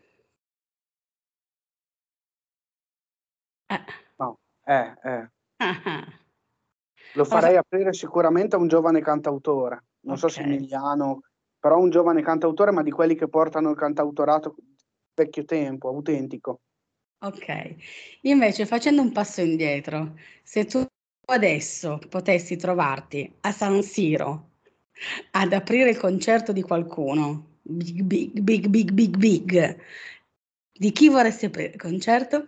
Eh. 3.68 3.80
No, 4.18 4.39
eh, 4.65 4.94
eh. 5.03 5.30
Ah, 5.56 6.06
lo 7.13 7.24
farei 7.24 7.56
aprire 7.56 7.94
sicuramente 7.94 8.58
a 8.58 8.60
un 8.60 8.68
giovane 8.68 9.00
cantautore, 9.00 9.86
non 10.01 10.18
okay. 10.18 10.18
so 10.18 10.27
se 10.27 10.42
Emiliano, 10.42 11.22
però 11.58 11.80
un 11.80 11.89
giovane 11.89 12.22
cantautore, 12.22 12.72
ma 12.72 12.84
di 12.84 12.92
quelli 12.92 13.15
che 13.15 13.30
portano 13.30 13.70
il 13.70 13.77
cantautorato 13.77 14.56
vecchio 15.13 15.46
tempo, 15.46 15.88
autentico. 15.88 16.60
Ok, 17.20 17.75
invece 18.24 18.65
facendo 18.65 19.01
un 19.01 19.13
passo 19.13 19.39
indietro, 19.39 20.18
se 20.44 20.65
tu 20.65 20.86
adesso 21.25 22.00
potessi 22.10 22.56
trovarti 22.56 23.38
a 23.42 23.51
San 23.51 23.82
Siro 23.84 24.51
ad 25.32 25.53
aprire 25.53 25.92
il 25.92 25.98
concerto 25.98 26.51
di 26.51 26.62
qualcuno, 26.62 27.58
big, 27.62 28.01
big, 28.01 28.39
big, 28.39 28.68
big, 28.68 28.92
big, 28.92 29.18
big, 29.18 29.80
di 30.72 30.92
chi 30.92 31.10
vorresti 31.10 31.46
aprire 31.46 31.74
il 31.74 31.80
concerto? 31.80 32.48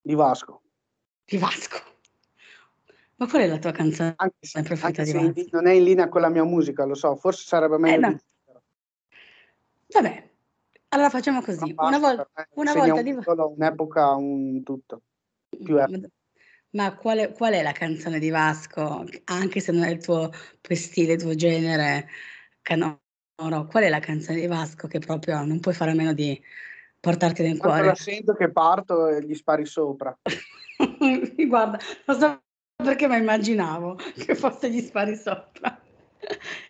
Di 0.00 0.14
Vasco 0.14 0.62
di 1.32 1.38
Vasco. 1.38 1.76
Ma 3.16 3.28
qual 3.28 3.42
è 3.42 3.46
la 3.46 3.58
tua 3.58 3.72
canzone 3.72 4.14
anche 4.16 4.36
se, 4.40 4.62
preferita 4.62 5.02
anche 5.02 5.12
di 5.12 5.26
Vasco? 5.26 5.48
non 5.52 5.66
è 5.66 5.72
in 5.72 5.84
linea 5.84 6.08
con 6.08 6.20
la 6.20 6.28
mia 6.28 6.44
musica, 6.44 6.84
lo 6.84 6.94
so, 6.94 7.16
forse 7.16 7.46
sarebbe 7.46 7.78
meglio. 7.78 8.06
Eh, 8.06 8.10
no. 8.10 8.20
Vabbè, 9.88 10.30
allora 10.88 11.10
facciamo 11.10 11.40
così. 11.42 11.74
Una, 11.76 11.98
vol- 11.98 12.28
una 12.54 12.74
volta 12.74 13.02
di 13.02 13.16
un'epoca, 13.24 14.14
un 14.14 14.62
tutto. 14.62 15.02
Più 15.62 15.74
ma, 15.74 15.86
ma 16.70 16.94
qual, 16.94 17.32
qual 17.32 17.52
è 17.52 17.62
la 17.62 17.72
canzone 17.72 18.18
di 18.18 18.30
Vasco, 18.30 19.04
anche 19.24 19.60
se 19.60 19.72
non 19.72 19.82
è 19.82 19.90
il 19.90 20.02
tuo, 20.02 20.30
tuo 20.60 20.74
stile, 20.74 21.14
il 21.14 21.22
tuo 21.22 21.34
genere 21.34 22.08
canoro? 22.62 23.00
Qual 23.36 23.82
è 23.82 23.88
la 23.88 24.00
canzone 24.00 24.40
di 24.40 24.46
Vasco 24.46 24.86
che 24.86 24.98
proprio 24.98 25.44
non 25.44 25.60
puoi 25.60 25.74
fare 25.74 25.90
a 25.90 25.94
meno 25.94 26.12
di 26.12 26.40
portarti 27.00 27.42
nel 27.42 27.58
Quando 27.58 27.76
cuore? 27.76 27.88
la 27.88 27.94
sento 27.94 28.34
che 28.34 28.50
parto 28.50 29.08
e 29.08 29.24
gli 29.24 29.34
spari 29.34 29.66
sopra. 29.66 30.16
Guarda, 31.46 31.78
non 32.06 32.18
so 32.18 32.42
perché 32.76 33.06
ma 33.06 33.16
immaginavo 33.16 33.94
che 33.94 34.34
fosse 34.34 34.70
gli 34.70 34.80
spari 34.80 35.16
sopra. 35.16 35.80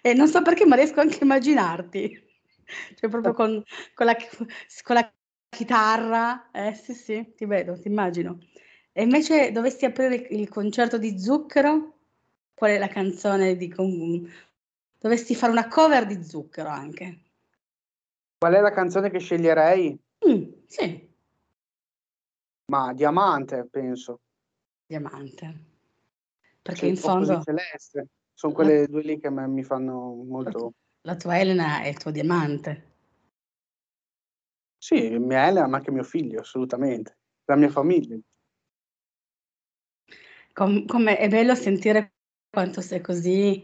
E 0.01 0.15
non 0.15 0.29
so 0.29 0.43
perché, 0.43 0.67
ma 0.67 0.77
riesco 0.77 1.01
anche 1.01 1.19
a 1.21 1.25
immaginarti. 1.25 2.31
Cioè, 2.97 3.11
proprio 3.11 3.35
con, 3.35 3.63
con, 3.95 4.07
la, 4.07 4.17
con 4.83 4.95
la, 4.97 5.13
chitarra. 5.49 6.51
Eh 6.51 6.75
sì, 6.75 6.95
sì, 6.95 7.33
ti 7.37 7.45
vedo, 7.45 7.79
ti 7.79 7.89
immagino. 7.89 8.39
E 8.93 9.03
invece 9.03 9.53
dovessi 9.53 9.87
aprire 9.87 10.15
il 10.15 10.49
concerto 10.49 10.99
di 10.99 11.19
Zucchero, 11.19 11.99
qual 12.55 12.73
è 12.73 12.79
la 12.79 12.89
canzone 12.89 13.57
di... 13.57 13.75
Dovessi 14.99 15.35
fare 15.35 15.51
una 15.51 15.69
cover 15.69 16.07
di 16.07 16.23
Zucchero 16.23 16.69
anche. 16.69 17.21
Qual 18.39 18.53
è 18.53 18.61
la 18.61 18.71
canzone 18.71 19.11
che 19.11 19.19
sceglierei? 19.19 19.99
Mm, 20.29 20.43
sì. 20.67 21.11
Ma 22.67 22.93
Diamante, 22.93 23.67
penso. 23.71 24.21
Diamante. 24.87 25.65
Perché 26.61 26.87
in 26.87 26.97
fondo... 26.97 27.41
Celeste. 27.43 28.09
Sono 28.35 28.53
quelle 28.53 28.81
la... 28.81 28.87
due 28.87 29.03
lì 29.03 29.19
che 29.19 29.31
mi 29.31 29.63
fanno 29.63 30.15
molto... 30.25 30.75
La 31.03 31.17
tua 31.17 31.39
Elena 31.39 31.83
è 31.83 31.89
il 31.89 31.97
tuo 31.97 32.11
diamante. 32.11 32.91
Sì, 34.77 35.17
mia 35.19 35.47
Elena, 35.47 35.67
ma 35.67 35.79
anche 35.79 35.91
mio 35.91 36.05
figlio, 36.05 36.41
assolutamente. 36.41 37.17
La 37.47 37.57
mia 37.57 37.71
famiglia. 37.71 38.17
Com- 40.53 40.85
come 40.87 41.17
è 41.19 41.29
bello 41.29 41.55
sentire 41.55 42.13
quanto 42.51 42.81
sei 42.81 43.01
così 43.01 43.63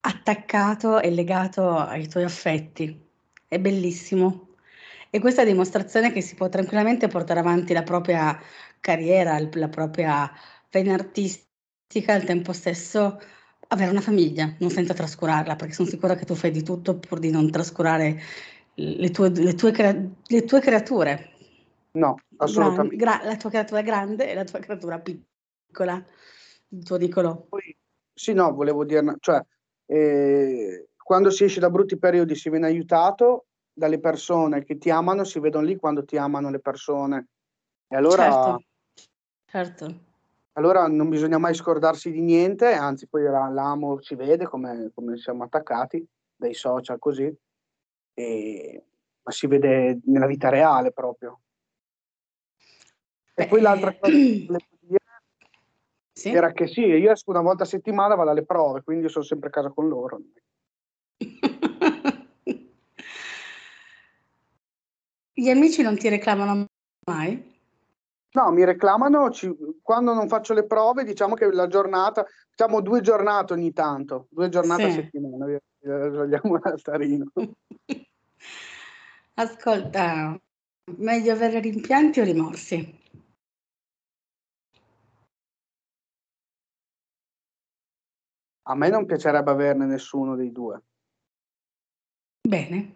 attaccato 0.00 1.00
e 1.00 1.10
legato 1.10 1.76
ai 1.76 2.08
tuoi 2.08 2.24
affetti. 2.24 3.06
È 3.46 3.58
bellissimo. 3.58 4.48
E 5.10 5.20
questa 5.20 5.42
è 5.42 5.46
dimostrazione 5.46 6.12
che 6.12 6.20
si 6.20 6.34
può 6.34 6.48
tranquillamente 6.48 7.08
portare 7.08 7.40
avanti 7.40 7.72
la 7.72 7.82
propria 7.82 8.38
carriera, 8.80 9.38
la 9.38 9.68
propria 9.68 10.30
vena 10.70 10.94
artistica, 10.94 12.14
al 12.14 12.24
tempo 12.24 12.52
stesso 12.52 13.20
avere 13.68 13.90
una 13.90 14.00
famiglia, 14.00 14.54
non 14.60 14.70
senza 14.70 14.94
trascurarla, 14.94 15.56
perché 15.56 15.74
sono 15.74 15.88
sicura 15.88 16.14
che 16.14 16.24
tu 16.24 16.34
fai 16.34 16.50
di 16.50 16.62
tutto 16.62 16.98
pur 16.98 17.18
di 17.18 17.30
non 17.30 17.50
trascurare 17.50 18.20
le 18.74 19.10
tue, 19.10 19.30
le 19.30 19.54
tue, 19.54 19.72
crea- 19.72 20.08
le 20.26 20.44
tue 20.44 20.60
creature. 20.60 21.32
No, 21.92 22.16
assolutamente. 22.38 22.96
Gran, 22.96 23.18
gra- 23.20 23.26
la 23.26 23.36
tua 23.36 23.50
creatura 23.50 23.82
grande 23.82 24.30
e 24.30 24.34
la 24.34 24.44
tua 24.44 24.58
creatura 24.60 24.98
piccola, 24.98 25.26
il 26.68 26.84
tuo 26.84 26.96
Nicolò. 26.96 27.46
Sì, 28.12 28.32
no, 28.32 28.52
volevo 28.52 28.84
dire, 28.84 29.16
cioè, 29.20 29.40
eh, 29.86 30.88
quando 30.96 31.30
si 31.30 31.44
esce 31.44 31.60
da 31.60 31.70
brutti 31.70 31.98
periodi 31.98 32.34
si 32.34 32.50
viene 32.50 32.66
aiutato 32.66 33.46
dalle 33.72 34.00
persone 34.00 34.64
che 34.64 34.76
ti 34.76 34.90
amano 34.90 35.24
si 35.24 35.38
vedono 35.38 35.64
lì 35.64 35.76
quando 35.76 36.04
ti 36.04 36.16
amano 36.16 36.50
le 36.50 36.58
persone. 36.58 37.28
E 37.86 37.96
allora, 37.96 38.24
certo, 38.24 38.64
certo. 39.46 40.00
allora 40.54 40.86
non 40.88 41.08
bisogna 41.08 41.38
mai 41.38 41.54
scordarsi 41.54 42.10
di 42.10 42.20
niente, 42.20 42.72
anzi 42.72 43.06
poi 43.06 43.22
l'amo 43.22 44.02
si 44.02 44.16
vede 44.16 44.44
come, 44.44 44.90
come 44.94 45.16
siamo 45.16 45.44
attaccati 45.44 46.04
dai 46.36 46.54
social 46.54 46.98
così, 46.98 47.34
e, 48.14 48.84
ma 49.22 49.30
si 49.30 49.46
vede 49.46 50.00
nella 50.04 50.26
vita 50.26 50.48
reale 50.48 50.92
proprio. 50.92 51.40
E 53.32 53.44
Beh, 53.44 53.46
poi 53.46 53.60
l'altra 53.60 53.94
cosa 53.96 54.12
che 54.12 54.44
volevo 54.44 54.77
sì? 56.18 56.30
era 56.30 56.52
che 56.52 56.66
sì, 56.66 56.80
io 56.80 57.12
esco 57.12 57.30
una 57.30 57.42
volta 57.42 57.62
a 57.62 57.66
settimana, 57.66 58.16
vado 58.16 58.30
alle 58.30 58.44
prove, 58.44 58.82
quindi 58.82 59.08
sono 59.08 59.24
sempre 59.24 59.48
a 59.48 59.52
casa 59.52 59.70
con 59.70 59.86
loro. 59.86 60.20
Gli 65.32 65.48
amici 65.48 65.82
non 65.82 65.96
ti 65.96 66.08
reclamano 66.08 66.66
mai? 67.06 67.56
No, 68.32 68.50
mi 68.50 68.64
reclamano 68.64 69.30
ci, 69.30 69.48
quando 69.80 70.12
non 70.12 70.26
faccio 70.26 70.54
le 70.54 70.66
prove, 70.66 71.04
diciamo 71.04 71.36
che 71.36 71.52
la 71.52 71.68
giornata, 71.68 72.26
facciamo 72.50 72.80
due 72.80 73.00
giornate 73.00 73.52
ogni 73.52 73.72
tanto, 73.72 74.26
due 74.30 74.48
giornate 74.48 74.90
sì. 74.90 74.98
a 74.98 75.02
settimana, 75.02 75.46
vogliamo 75.80 76.58
l'altarino. 76.60 77.26
Ascolta, 79.34 80.36
meglio 80.96 81.32
avere 81.32 81.60
rimpianti 81.60 82.18
o 82.18 82.24
rimorsi? 82.24 82.97
A 88.68 88.74
me 88.74 88.90
non 88.90 89.06
piacerebbe 89.06 89.50
averne 89.50 89.86
nessuno 89.86 90.36
dei 90.36 90.52
due. 90.52 90.82
Bene. 92.46 92.94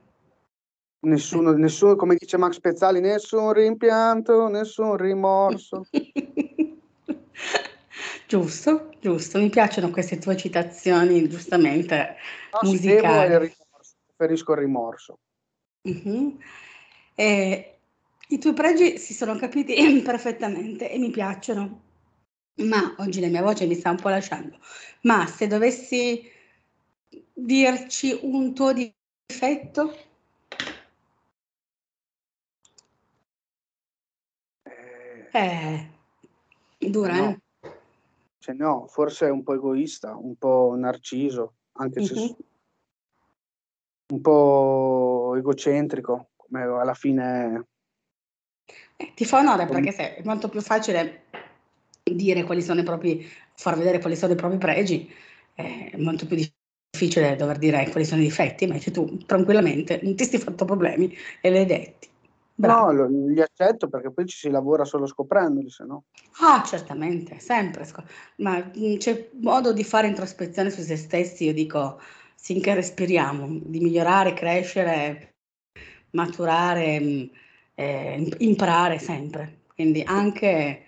Nessuno, 1.01 1.53
nessuno, 1.53 1.97
come 1.97 2.15
dice 2.17 2.37
Max 2.37 2.61
Pezzali, 2.61 3.01
nessun 3.01 3.53
rimpianto, 3.53 4.49
nessun 4.49 4.97
rimorso. 4.97 5.87
giusto, 8.29 8.91
giusto, 9.01 9.39
mi 9.39 9.49
piacciono 9.49 9.91
queste 9.91 10.19
tue 10.19 10.37
citazioni, 10.37 11.27
giustamente 11.29 12.17
no, 12.53 12.69
musicali. 12.69 13.33
Il 13.33 13.39
rimorso, 13.39 13.95
preferisco 14.15 14.53
il 14.53 14.59
rimorso. 14.59 15.19
Uh-huh. 15.83 16.39
Eh, 17.15 17.79
I 18.29 18.39
tuoi 18.39 18.53
pregi 18.53 18.99
si 18.99 19.15
sono 19.15 19.37
capiti 19.37 19.75
perfettamente 20.05 20.91
e 20.91 20.99
mi 20.99 21.11
piacciono, 21.11 21.92
ma 22.57 22.95
oggi 22.99 23.21
la 23.21 23.29
mia 23.29 23.43
voce 23.43 23.67
mi 23.67 23.75
sta 23.75 23.91
un 23.91 23.97
po' 23.97 24.09
lasciando. 24.09 24.59
Ma 25.03 25.27
se 25.27 25.47
dovessi 25.47 26.23
dirci 27.33 28.19
un 28.23 28.55
tuo 28.55 28.73
difetto? 28.73 29.95
Eh, 34.65 35.29
Eh, 35.33 35.91
dura, 36.91 37.15
no. 37.15 37.31
eh? 37.31 37.41
Cioè, 38.38 38.55
no, 38.55 38.87
forse 38.88 39.27
è 39.27 39.31
un 39.31 39.43
po' 39.45 39.55
egoista, 39.55 40.17
un 40.17 40.37
po' 40.37 40.75
narciso, 40.77 41.55
anche 41.73 42.03
se 42.03 42.15
Mhm. 42.15 42.37
un 44.12 44.21
po' 44.21 45.35
egocentrico, 45.37 46.31
come 46.37 46.62
alla 46.62 46.95
fine 46.95 47.67
Eh, 48.97 49.12
ti 49.15 49.25
fa 49.25 49.38
onore 49.38 49.67
perché 49.67 49.91
se- 49.91 50.17
è 50.17 50.23
molto 50.25 50.49
più 50.49 50.61
facile 50.61 51.25
dire 52.03 52.43
quali 52.45 52.62
sono 52.62 52.81
i 52.81 52.85
propri, 52.85 53.27
far 53.55 53.77
vedere 53.77 54.01
quali 54.01 54.17
sono 54.17 54.33
i 54.33 54.37
propri 54.37 54.59
pregi, 54.59 55.11
è 55.55 55.93
molto 55.99 56.27
più 56.27 56.37
difficile 56.37 57.37
dover 57.37 57.59
dire 57.59 57.88
quali 57.91 58.05
sono 58.05 58.21
i 58.21 58.25
difetti, 58.25 58.65
invece 58.65 58.91
tu 58.91 59.19
tranquillamente 59.25 60.01
non 60.03 60.15
ti 60.15 60.25
sei 60.25 60.41
fatto 60.41 60.65
problemi 60.65 61.15
e 61.41 61.51
li 61.51 61.59
hai 61.59 61.67
detti. 61.67 62.09
Bravo. 62.55 62.93
No, 62.93 63.29
li 63.29 63.41
accetto 63.41 63.88
perché 63.88 64.12
poi 64.12 64.27
ci 64.27 64.37
si 64.37 64.51
lavora 64.51 64.85
solo 64.85 65.07
scoprendoli, 65.07 65.71
se 65.71 65.85
no. 65.85 66.05
Ah, 66.41 66.62
certamente, 66.65 67.38
sempre, 67.38 67.87
ma 68.37 68.71
c'è 68.99 69.31
modo 69.41 69.73
di 69.73 69.85
fare 69.85 70.07
introspezione 70.07 70.71
su 70.71 70.83
se 70.83 70.97
stessi, 70.97 71.45
io 71.45 71.55
dico, 71.55 72.01
finché 72.37 72.75
respiriamo, 72.75 73.59
di 73.65 73.81
migliorare, 73.81 74.35
crescere, 74.35 75.35
maturare, 76.11 77.31
eh, 77.75 78.15
imp- 78.19 78.41
imparare 78.41 78.99
sempre, 78.99 79.62
quindi 79.75 80.03
anche 80.05 80.85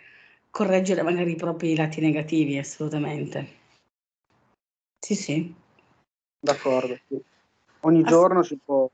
correggere 0.55 1.03
magari 1.03 1.33
i 1.33 1.37
propri 1.37 1.75
lati 1.75 2.01
negativi, 2.01 2.57
assolutamente. 2.59 3.63
Sì, 5.01 5.17
sì. 5.17 5.55
D'accordo. 6.39 6.97
sì. 7.09 7.21
Ogni 7.81 8.03
Ass- 8.03 8.09
giorno 8.09 8.43
si 8.45 8.57
può... 8.65 8.89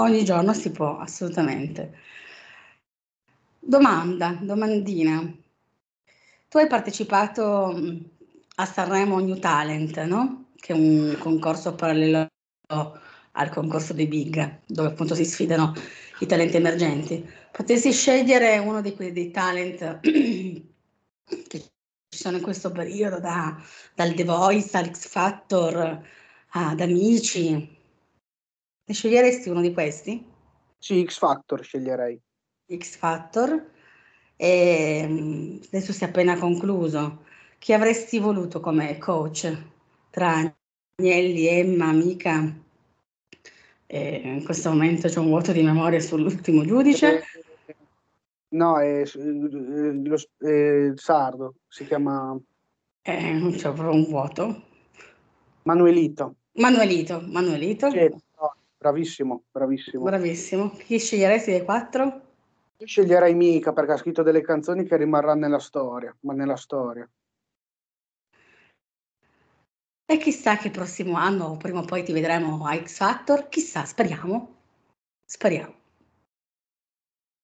Ogni 0.00 0.24
giorno 0.24 0.52
si 0.52 0.72
può, 0.72 0.98
assolutamente. 0.98 1.96
Domanda, 3.60 4.36
domandina. 4.40 5.32
Tu 6.48 6.58
hai 6.58 6.66
partecipato 6.66 7.72
a 8.56 8.64
Sanremo 8.64 9.20
New 9.20 9.38
Talent, 9.38 9.96
no? 10.06 10.46
Che 10.56 10.72
è 10.72 10.76
un 10.76 11.16
concorso 11.20 11.76
parallelo 11.76 12.26
al 13.40 13.50
concorso 13.50 13.92
dei 13.92 14.06
Big, 14.06 14.60
dove 14.66 14.88
appunto 14.88 15.14
si 15.14 15.24
sfidano 15.24 15.74
i 16.20 16.26
talenti 16.26 16.56
emergenti. 16.56 17.26
Potessi 17.50 17.92
scegliere 17.92 18.58
uno 18.58 18.80
di 18.80 18.94
quei 18.94 19.12
dei 19.12 19.30
talent 19.30 20.00
che 20.02 20.64
ci 22.08 22.18
sono 22.18 22.36
in 22.36 22.42
questo 22.42 22.70
periodo, 22.70 23.18
da- 23.18 23.60
dal 23.94 24.12
The 24.14 24.24
Voice 24.24 24.76
all'X 24.76 25.08
Factor 25.08 26.02
ad 26.52 26.80
Amici, 26.80 27.78
ne 28.90 28.96
sceglieresti 28.96 29.48
uno 29.48 29.60
di 29.60 29.72
questi? 29.72 30.24
Sì, 30.76 31.04
X 31.06 31.18
Factor 31.18 31.62
sceglierei. 31.62 32.20
X 32.76 32.96
Factor 32.96 33.70
e 34.34 35.04
mm, 35.06 35.58
adesso 35.66 35.92
si 35.92 36.02
è 36.02 36.08
appena 36.08 36.36
concluso. 36.36 37.24
Chi 37.58 37.72
avresti 37.72 38.18
voluto 38.18 38.58
come 38.58 38.98
coach 38.98 39.56
tra 40.10 40.52
Agnelli, 40.96 41.46
Emma, 41.46 41.92
Mica? 41.92 42.52
E 43.92 44.20
in 44.22 44.44
questo 44.44 44.70
momento 44.70 45.08
c'è 45.08 45.18
un 45.18 45.26
vuoto 45.26 45.50
di 45.50 45.62
memoria 45.62 45.98
sull'ultimo 45.98 46.64
giudice. 46.64 47.24
Eh, 47.66 47.76
no, 48.50 48.78
è, 48.78 49.02
eh, 49.02 50.00
lo, 50.04 50.16
è 50.38 50.92
sardo, 50.94 51.54
si 51.66 51.84
chiama 51.86 52.38
Eh, 53.02 53.32
non 53.32 53.50
c'è 53.50 53.72
proprio 53.72 53.90
un 53.90 54.04
vuoto. 54.04 54.62
Manuelito. 55.64 56.36
Manuelito, 56.52 57.20
Manuelito, 57.26 57.90
Sì, 57.90 58.08
no, 58.08 58.54
bravissimo, 58.78 59.42
bravissimo. 59.50 60.04
bravissimo. 60.04 60.70
Chi 60.70 61.00
sceglieresti 61.00 61.50
dei 61.50 61.64
quattro? 61.64 62.04
Io 62.76 62.86
sceglierei 62.86 63.34
Mica 63.34 63.72
perché 63.72 63.92
ha 63.92 63.96
scritto 63.96 64.22
delle 64.22 64.42
canzoni 64.42 64.84
che 64.84 64.96
rimarranno 64.96 65.40
nella 65.40 65.58
storia, 65.58 66.16
ma 66.20 66.32
nella 66.32 66.56
storia. 66.56 67.10
E 70.10 70.16
chissà 70.16 70.56
che 70.56 70.70
prossimo 70.70 71.16
anno 71.16 71.56
prima 71.56 71.78
o 71.78 71.84
poi 71.84 72.02
ti 72.02 72.12
vedremo 72.12 72.66
a 72.66 72.76
X 72.76 72.96
Factor, 72.96 73.48
chissà, 73.48 73.84
speriamo. 73.84 74.56
Speriamo. 75.24 75.74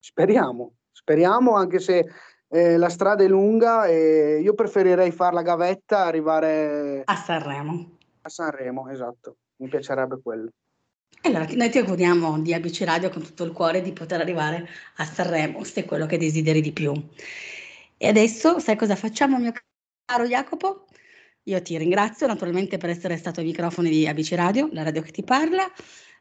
Speriamo, 0.01 0.73
speriamo 0.91 1.55
anche 1.55 1.79
se 1.79 2.05
eh, 2.49 2.77
la 2.77 2.89
strada 2.89 3.23
è 3.23 3.29
lunga 3.29 3.87
e 3.87 4.41
io 4.43 4.55
preferirei 4.55 5.13
fare 5.13 5.35
la 5.35 5.43
gavetta 5.43 6.07
arrivare 6.07 7.03
A 7.05 7.15
Sanremo. 7.15 7.99
a 8.23 8.29
Sanremo, 8.29 8.89
esatto, 8.89 9.37
mi 9.59 9.69
piacerebbe 9.69 10.21
quello. 10.21 10.51
Allora, 11.23 11.47
noi 11.49 11.71
ti 11.71 11.79
auguriamo 11.79 12.41
di 12.41 12.53
ABC 12.53 12.83
Radio 12.83 13.11
con 13.11 13.23
tutto 13.23 13.45
il 13.45 13.53
cuore 13.53 13.81
di 13.81 13.93
poter 13.93 14.21
arrivare 14.21 14.69
a 14.97 15.05
Sanremo, 15.05 15.63
se 15.63 15.83
è 15.83 15.85
quello 15.85 16.07
che 16.07 16.19
desideri 16.19 16.61
di 16.61 16.73
più. 16.73 16.93
E 17.97 18.09
adesso, 18.09 18.59
sai 18.59 18.75
cosa 18.75 18.97
facciamo, 18.97 19.39
mio 19.39 19.53
caro 20.05 20.27
Jacopo? 20.27 20.87
Io 21.49 21.63
ti 21.63 21.79
ringrazio 21.79 22.27
naturalmente 22.27 22.77
per 22.77 22.91
essere 22.91 23.17
stato 23.17 23.39
ai 23.39 23.47
microfoni 23.47 23.89
di 23.89 24.07
ABC 24.07 24.33
Radio, 24.33 24.69
la 24.73 24.83
radio 24.83 25.01
che 25.03 25.13
ti 25.13 25.23
parla. 25.23 25.65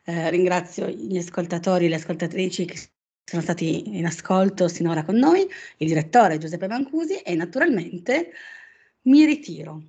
Eh, 0.04 0.30
ringrazio 0.30 0.88
gli 0.88 1.18
ascoltatori 1.18 1.86
e 1.86 1.90
le 1.90 1.96
ascoltatrici 1.96 2.66
che 2.66 2.78
sono 3.24 3.42
stati 3.42 3.98
in 3.98 4.06
ascolto 4.06 4.68
sinora 4.68 5.04
con 5.04 5.16
noi, 5.16 5.42
il 5.78 5.88
direttore 5.88 6.38
Giuseppe 6.38 6.68
Mancusi 6.68 7.18
e 7.22 7.34
naturalmente 7.34 8.34
mi 9.04 9.26
ritiro. 9.26 9.82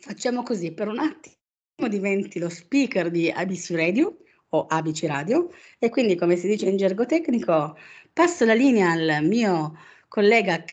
Facciamo 0.00 0.42
così 0.42 0.72
per 0.72 0.88
un 0.88 0.98
attimo 0.98 1.88
diventi 1.88 2.40
lo 2.40 2.48
speaker 2.48 3.10
di 3.10 3.30
ABC 3.30 3.70
Radio 3.70 4.16
o 4.48 4.66
ABC 4.66 5.04
Radio 5.04 5.48
e 5.78 5.90
quindi 5.90 6.16
come 6.16 6.34
si 6.34 6.48
dice 6.48 6.68
in 6.68 6.76
gergo 6.76 7.06
tecnico 7.06 7.76
passo 8.12 8.44
la 8.44 8.54
linea 8.54 8.90
al 8.90 9.20
mio 9.22 9.78
collega 10.08 10.64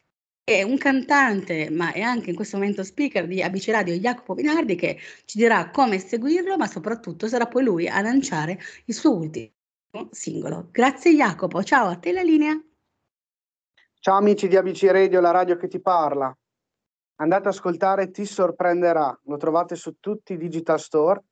è 0.43 0.63
un 0.63 0.77
cantante 0.77 1.69
ma 1.69 1.93
è 1.93 2.01
anche 2.01 2.31
in 2.31 2.35
questo 2.35 2.57
momento 2.57 2.83
speaker 2.83 3.27
di 3.27 3.41
ABC 3.41 3.69
Radio 3.69 3.93
Jacopo 3.95 4.33
Binardi 4.33 4.75
che 4.75 4.97
ci 5.25 5.37
dirà 5.37 5.69
come 5.69 5.99
seguirlo 5.99 6.57
ma 6.57 6.67
soprattutto 6.67 7.27
sarà 7.27 7.47
poi 7.47 7.63
lui 7.63 7.87
a 7.87 8.01
lanciare 8.01 8.59
il 8.85 8.93
suo 8.93 9.15
ultimo 9.15 9.51
singolo. 10.09 10.69
Grazie 10.71 11.13
Jacopo, 11.13 11.63
ciao 11.63 11.87
a 11.87 11.97
te 11.97 12.11
la 12.11 12.21
linea. 12.21 12.59
Ciao 13.99 14.17
amici 14.17 14.47
di 14.47 14.55
ABC 14.55 14.83
Radio, 14.85 15.19
la 15.19 15.31
radio 15.31 15.57
che 15.57 15.67
ti 15.67 15.79
parla. 15.79 16.35
Andate 17.17 17.49
ad 17.49 17.53
ascoltare 17.53 18.09
Ti 18.09 18.25
sorprenderà, 18.25 19.17
lo 19.25 19.37
trovate 19.37 19.75
su 19.75 19.97
tutti 19.99 20.33
i 20.33 20.37
digital 20.37 20.79
store. 20.79 21.23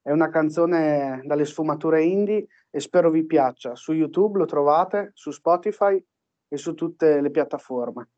È 0.00 0.10
una 0.10 0.30
canzone 0.30 1.20
dalle 1.24 1.44
sfumature 1.44 2.02
indie 2.02 2.46
e 2.70 2.80
spero 2.80 3.10
vi 3.10 3.26
piaccia. 3.26 3.74
Su 3.74 3.92
YouTube 3.92 4.38
lo 4.38 4.46
trovate, 4.46 5.10
su 5.12 5.30
Spotify 5.30 6.02
e 6.48 6.56
su 6.56 6.72
tutte 6.72 7.20
le 7.20 7.30
piattaforme. 7.30 8.08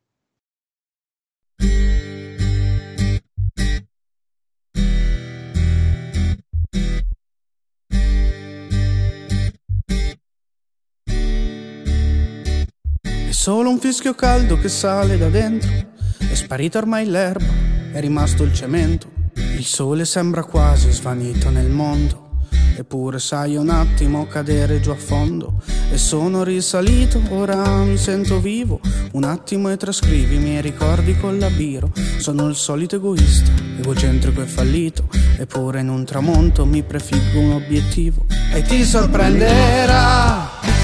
Solo 13.46 13.70
un 13.70 13.78
fischio 13.78 14.12
caldo 14.14 14.58
che 14.58 14.68
sale 14.68 15.16
da 15.16 15.28
dentro. 15.28 15.70
È 16.18 16.34
sparita 16.34 16.78
ormai 16.78 17.06
l'erba, 17.06 17.46
è 17.92 18.00
rimasto 18.00 18.42
il 18.42 18.52
cemento. 18.52 19.08
Il 19.56 19.64
sole 19.64 20.04
sembra 20.04 20.42
quasi 20.42 20.90
svanito 20.90 21.48
nel 21.50 21.68
mondo. 21.70 22.40
Eppure 22.76 23.20
sai 23.20 23.54
un 23.54 23.70
attimo 23.70 24.26
cadere 24.26 24.80
giù 24.80 24.90
a 24.90 24.96
fondo. 24.96 25.62
E 25.92 25.96
sono 25.96 26.42
risalito, 26.42 27.22
ora 27.28 27.84
mi 27.84 27.96
sento 27.96 28.40
vivo. 28.40 28.80
Un 29.12 29.22
attimo 29.22 29.70
e 29.70 29.76
trascrivi 29.76 30.34
i 30.34 30.40
miei 30.40 30.60
ricordi 30.60 31.16
con 31.16 31.38
la 31.38 31.48
biro. 31.48 31.92
Sono 32.18 32.48
il 32.48 32.56
solito 32.56 32.96
egoista, 32.96 33.52
egocentrico 33.78 34.42
e 34.42 34.46
fallito. 34.46 35.06
Eppure 35.38 35.82
in 35.82 35.88
un 35.88 36.04
tramonto 36.04 36.66
mi 36.66 36.82
prefiggo 36.82 37.38
un 37.38 37.52
obiettivo. 37.52 38.26
E 38.52 38.62
ti 38.62 38.82
sorprenderà. 38.82 40.75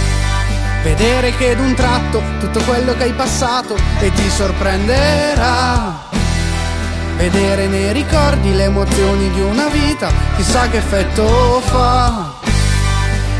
Vedere 0.82 1.32
che 1.36 1.54
d'un 1.54 1.74
tratto 1.74 2.20
tutto 2.40 2.60
quello 2.64 2.92
che 2.94 3.04
hai 3.04 3.12
passato 3.12 3.76
e 4.00 4.12
ti 4.12 4.28
sorprenderà. 4.28 6.10
Vedere 7.16 7.68
nei 7.68 7.92
ricordi 7.92 8.52
le 8.52 8.64
emozioni 8.64 9.30
di 9.30 9.40
una 9.40 9.68
vita, 9.68 10.10
chissà 10.34 10.68
che 10.68 10.78
effetto 10.78 11.60
fa. 11.60 12.32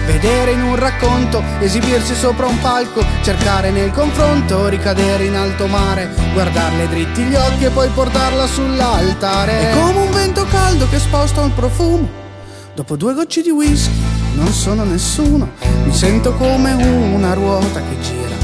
Vedere 0.07 0.52
in 0.52 0.62
un 0.62 0.76
racconto, 0.76 1.42
esibirsi 1.59 2.14
sopra 2.14 2.46
un 2.46 2.61
palco, 2.61 3.05
cercare 3.22 3.70
nel 3.70 3.90
confronto, 3.90 4.68
ricadere 4.68 5.24
in 5.24 5.35
alto 5.35 5.66
mare, 5.66 6.14
guardarle 6.33 6.88
dritti 6.88 7.22
gli 7.22 7.35
occhi 7.35 7.64
e 7.64 7.70
poi 7.70 7.88
portarla 7.88 8.46
sull'altare. 8.46 9.70
È 9.70 9.81
come 9.81 9.98
un 9.98 10.12
vento 10.12 10.44
caldo 10.44 10.88
che 10.88 11.00
sposta 11.00 11.40
un 11.40 11.52
profumo. 11.52 12.09
Dopo 12.74 12.96
due 12.96 13.14
gocce 13.14 13.42
di 13.42 13.50
whisky 13.50 14.12
non 14.34 14.52
sono 14.52 14.84
nessuno, 14.84 15.50
mi 15.84 15.92
sento 15.94 16.32
come 16.34 16.72
una 16.72 17.34
ruota 17.34 17.80
che 17.80 18.00
gira. 18.00 18.36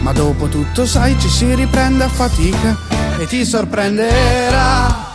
Ma 0.00 0.12
dopo 0.12 0.46
tutto 0.46 0.86
sai 0.86 1.18
ci 1.18 1.28
si 1.28 1.54
riprende 1.54 2.04
a 2.04 2.08
fatica 2.08 2.76
e 3.18 3.26
ti 3.26 3.44
sorprenderà. 3.44 5.06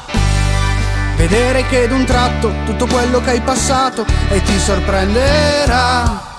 Vedere 1.16 1.66
che 1.68 1.88
d'un 1.88 2.06
tratto 2.06 2.52
tutto 2.66 2.86
quello 2.88 3.22
che 3.22 3.32
hai 3.32 3.42
passato 3.42 4.06
e 4.30 4.42
ti 4.44 4.60
sorprenderà. 4.60 6.32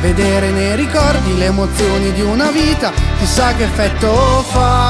Vedere 0.00 0.50
nei 0.50 0.76
ricordi 0.76 1.36
le 1.36 1.46
emozioni 1.46 2.12
di 2.12 2.22
una 2.22 2.50
vita, 2.50 2.90
chissà 3.18 3.54
che 3.54 3.64
effetto 3.64 4.44
fa. 4.48 4.89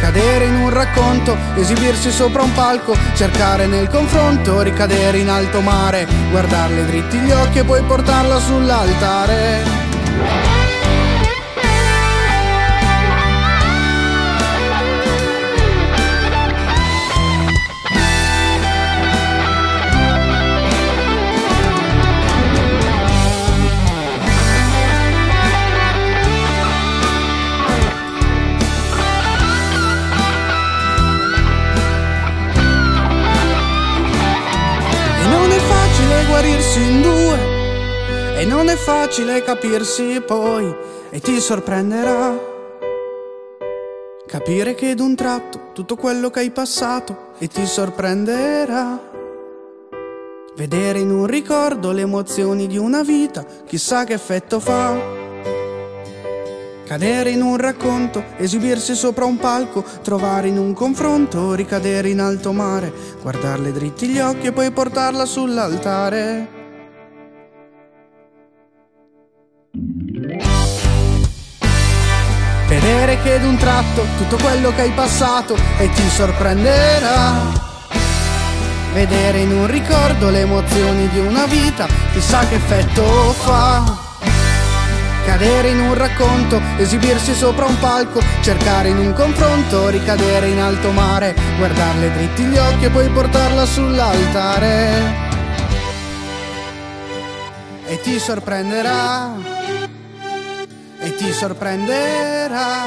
Cadere 0.00 0.46
in 0.46 0.54
un 0.54 0.70
racconto, 0.70 1.36
esibirsi 1.56 2.10
sopra 2.10 2.42
un 2.42 2.52
palco, 2.52 2.96
cercare 3.14 3.66
nel 3.66 3.88
confronto, 3.88 4.60
ricadere 4.60 5.18
in 5.18 5.28
alto 5.28 5.60
mare, 5.60 6.06
guardarle 6.30 6.86
dritti 6.86 7.18
gli 7.18 7.30
occhi 7.30 7.58
e 7.58 7.64
poi 7.64 7.82
portarla 7.82 8.38
sull'altare. 8.38 9.85
Facile 39.06 39.40
capirsi 39.44 40.20
poi 40.20 40.74
e 41.10 41.20
ti 41.20 41.38
sorprenderà. 41.38 42.36
Capire 44.26 44.74
che 44.74 44.96
d'un 44.96 45.14
tratto 45.14 45.70
tutto 45.72 45.94
quello 45.94 46.28
che 46.28 46.40
hai 46.40 46.50
passato 46.50 47.34
e 47.38 47.46
ti 47.46 47.64
sorprenderà. 47.66 49.00
Vedere 50.56 50.98
in 50.98 51.12
un 51.12 51.26
ricordo 51.26 51.92
le 51.92 52.00
emozioni 52.00 52.66
di 52.66 52.78
una 52.78 53.02
vita 53.02 53.46
chissà 53.64 54.02
che 54.02 54.14
effetto 54.14 54.58
fa. 54.58 54.98
Cadere 56.84 57.30
in 57.30 57.42
un 57.42 57.56
racconto, 57.56 58.24
esibirsi 58.38 58.96
sopra 58.96 59.24
un 59.24 59.36
palco, 59.36 59.84
trovare 60.02 60.48
in 60.48 60.58
un 60.58 60.72
confronto, 60.72 61.54
ricadere 61.54 62.08
in 62.08 62.18
alto 62.18 62.50
mare, 62.50 62.92
guardarle 63.22 63.70
dritti 63.70 64.08
gli 64.08 64.18
occhi 64.18 64.48
e 64.48 64.52
poi 64.52 64.72
portarla 64.72 65.24
sull'altare. 65.24 66.55
Vedere 73.16 73.22
che 73.22 73.40
d'un 73.40 73.56
tratto 73.56 74.04
tutto 74.16 74.36
quello 74.36 74.74
che 74.74 74.82
hai 74.82 74.90
passato 74.90 75.56
e 75.78 75.90
ti 75.90 76.08
sorprenderà. 76.08 77.64
Vedere 78.92 79.38
in 79.40 79.52
un 79.52 79.66
ricordo 79.66 80.30
le 80.30 80.40
emozioni 80.40 81.08
di 81.08 81.18
una 81.18 81.46
vita, 81.46 81.86
chissà 82.12 82.46
che 82.46 82.56
effetto 82.56 83.02
fa. 83.32 84.04
Cadere 85.24 85.68
in 85.68 85.80
un 85.80 85.94
racconto, 85.94 86.60
esibirsi 86.76 87.34
sopra 87.34 87.66
un 87.66 87.78
palco, 87.78 88.20
cercare 88.42 88.88
in 88.88 88.98
un 88.98 89.12
confronto, 89.12 89.88
ricadere 89.88 90.48
in 90.48 90.60
alto 90.60 90.90
mare, 90.90 91.34
guardarle 91.58 92.12
dritti 92.12 92.42
gli 92.44 92.56
occhi 92.56 92.84
e 92.84 92.90
poi 92.90 93.08
portarla 93.08 93.66
sull'altare. 93.66 95.24
E 97.86 98.00
ti 98.00 98.18
sorprenderà, 98.18 99.55
e 101.06 101.14
ti 101.14 101.32
sorprenderà, 101.32 102.84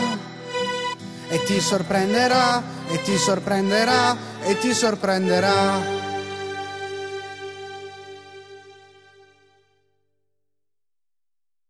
e 1.29 1.43
ti 1.45 1.62
sorprenderà, 1.62 2.62
e 2.89 3.01
ti 3.01 3.17
sorprenderà, 3.17 4.17
e 4.43 4.58
ti 4.58 4.73
sorprenderà. 4.73 5.98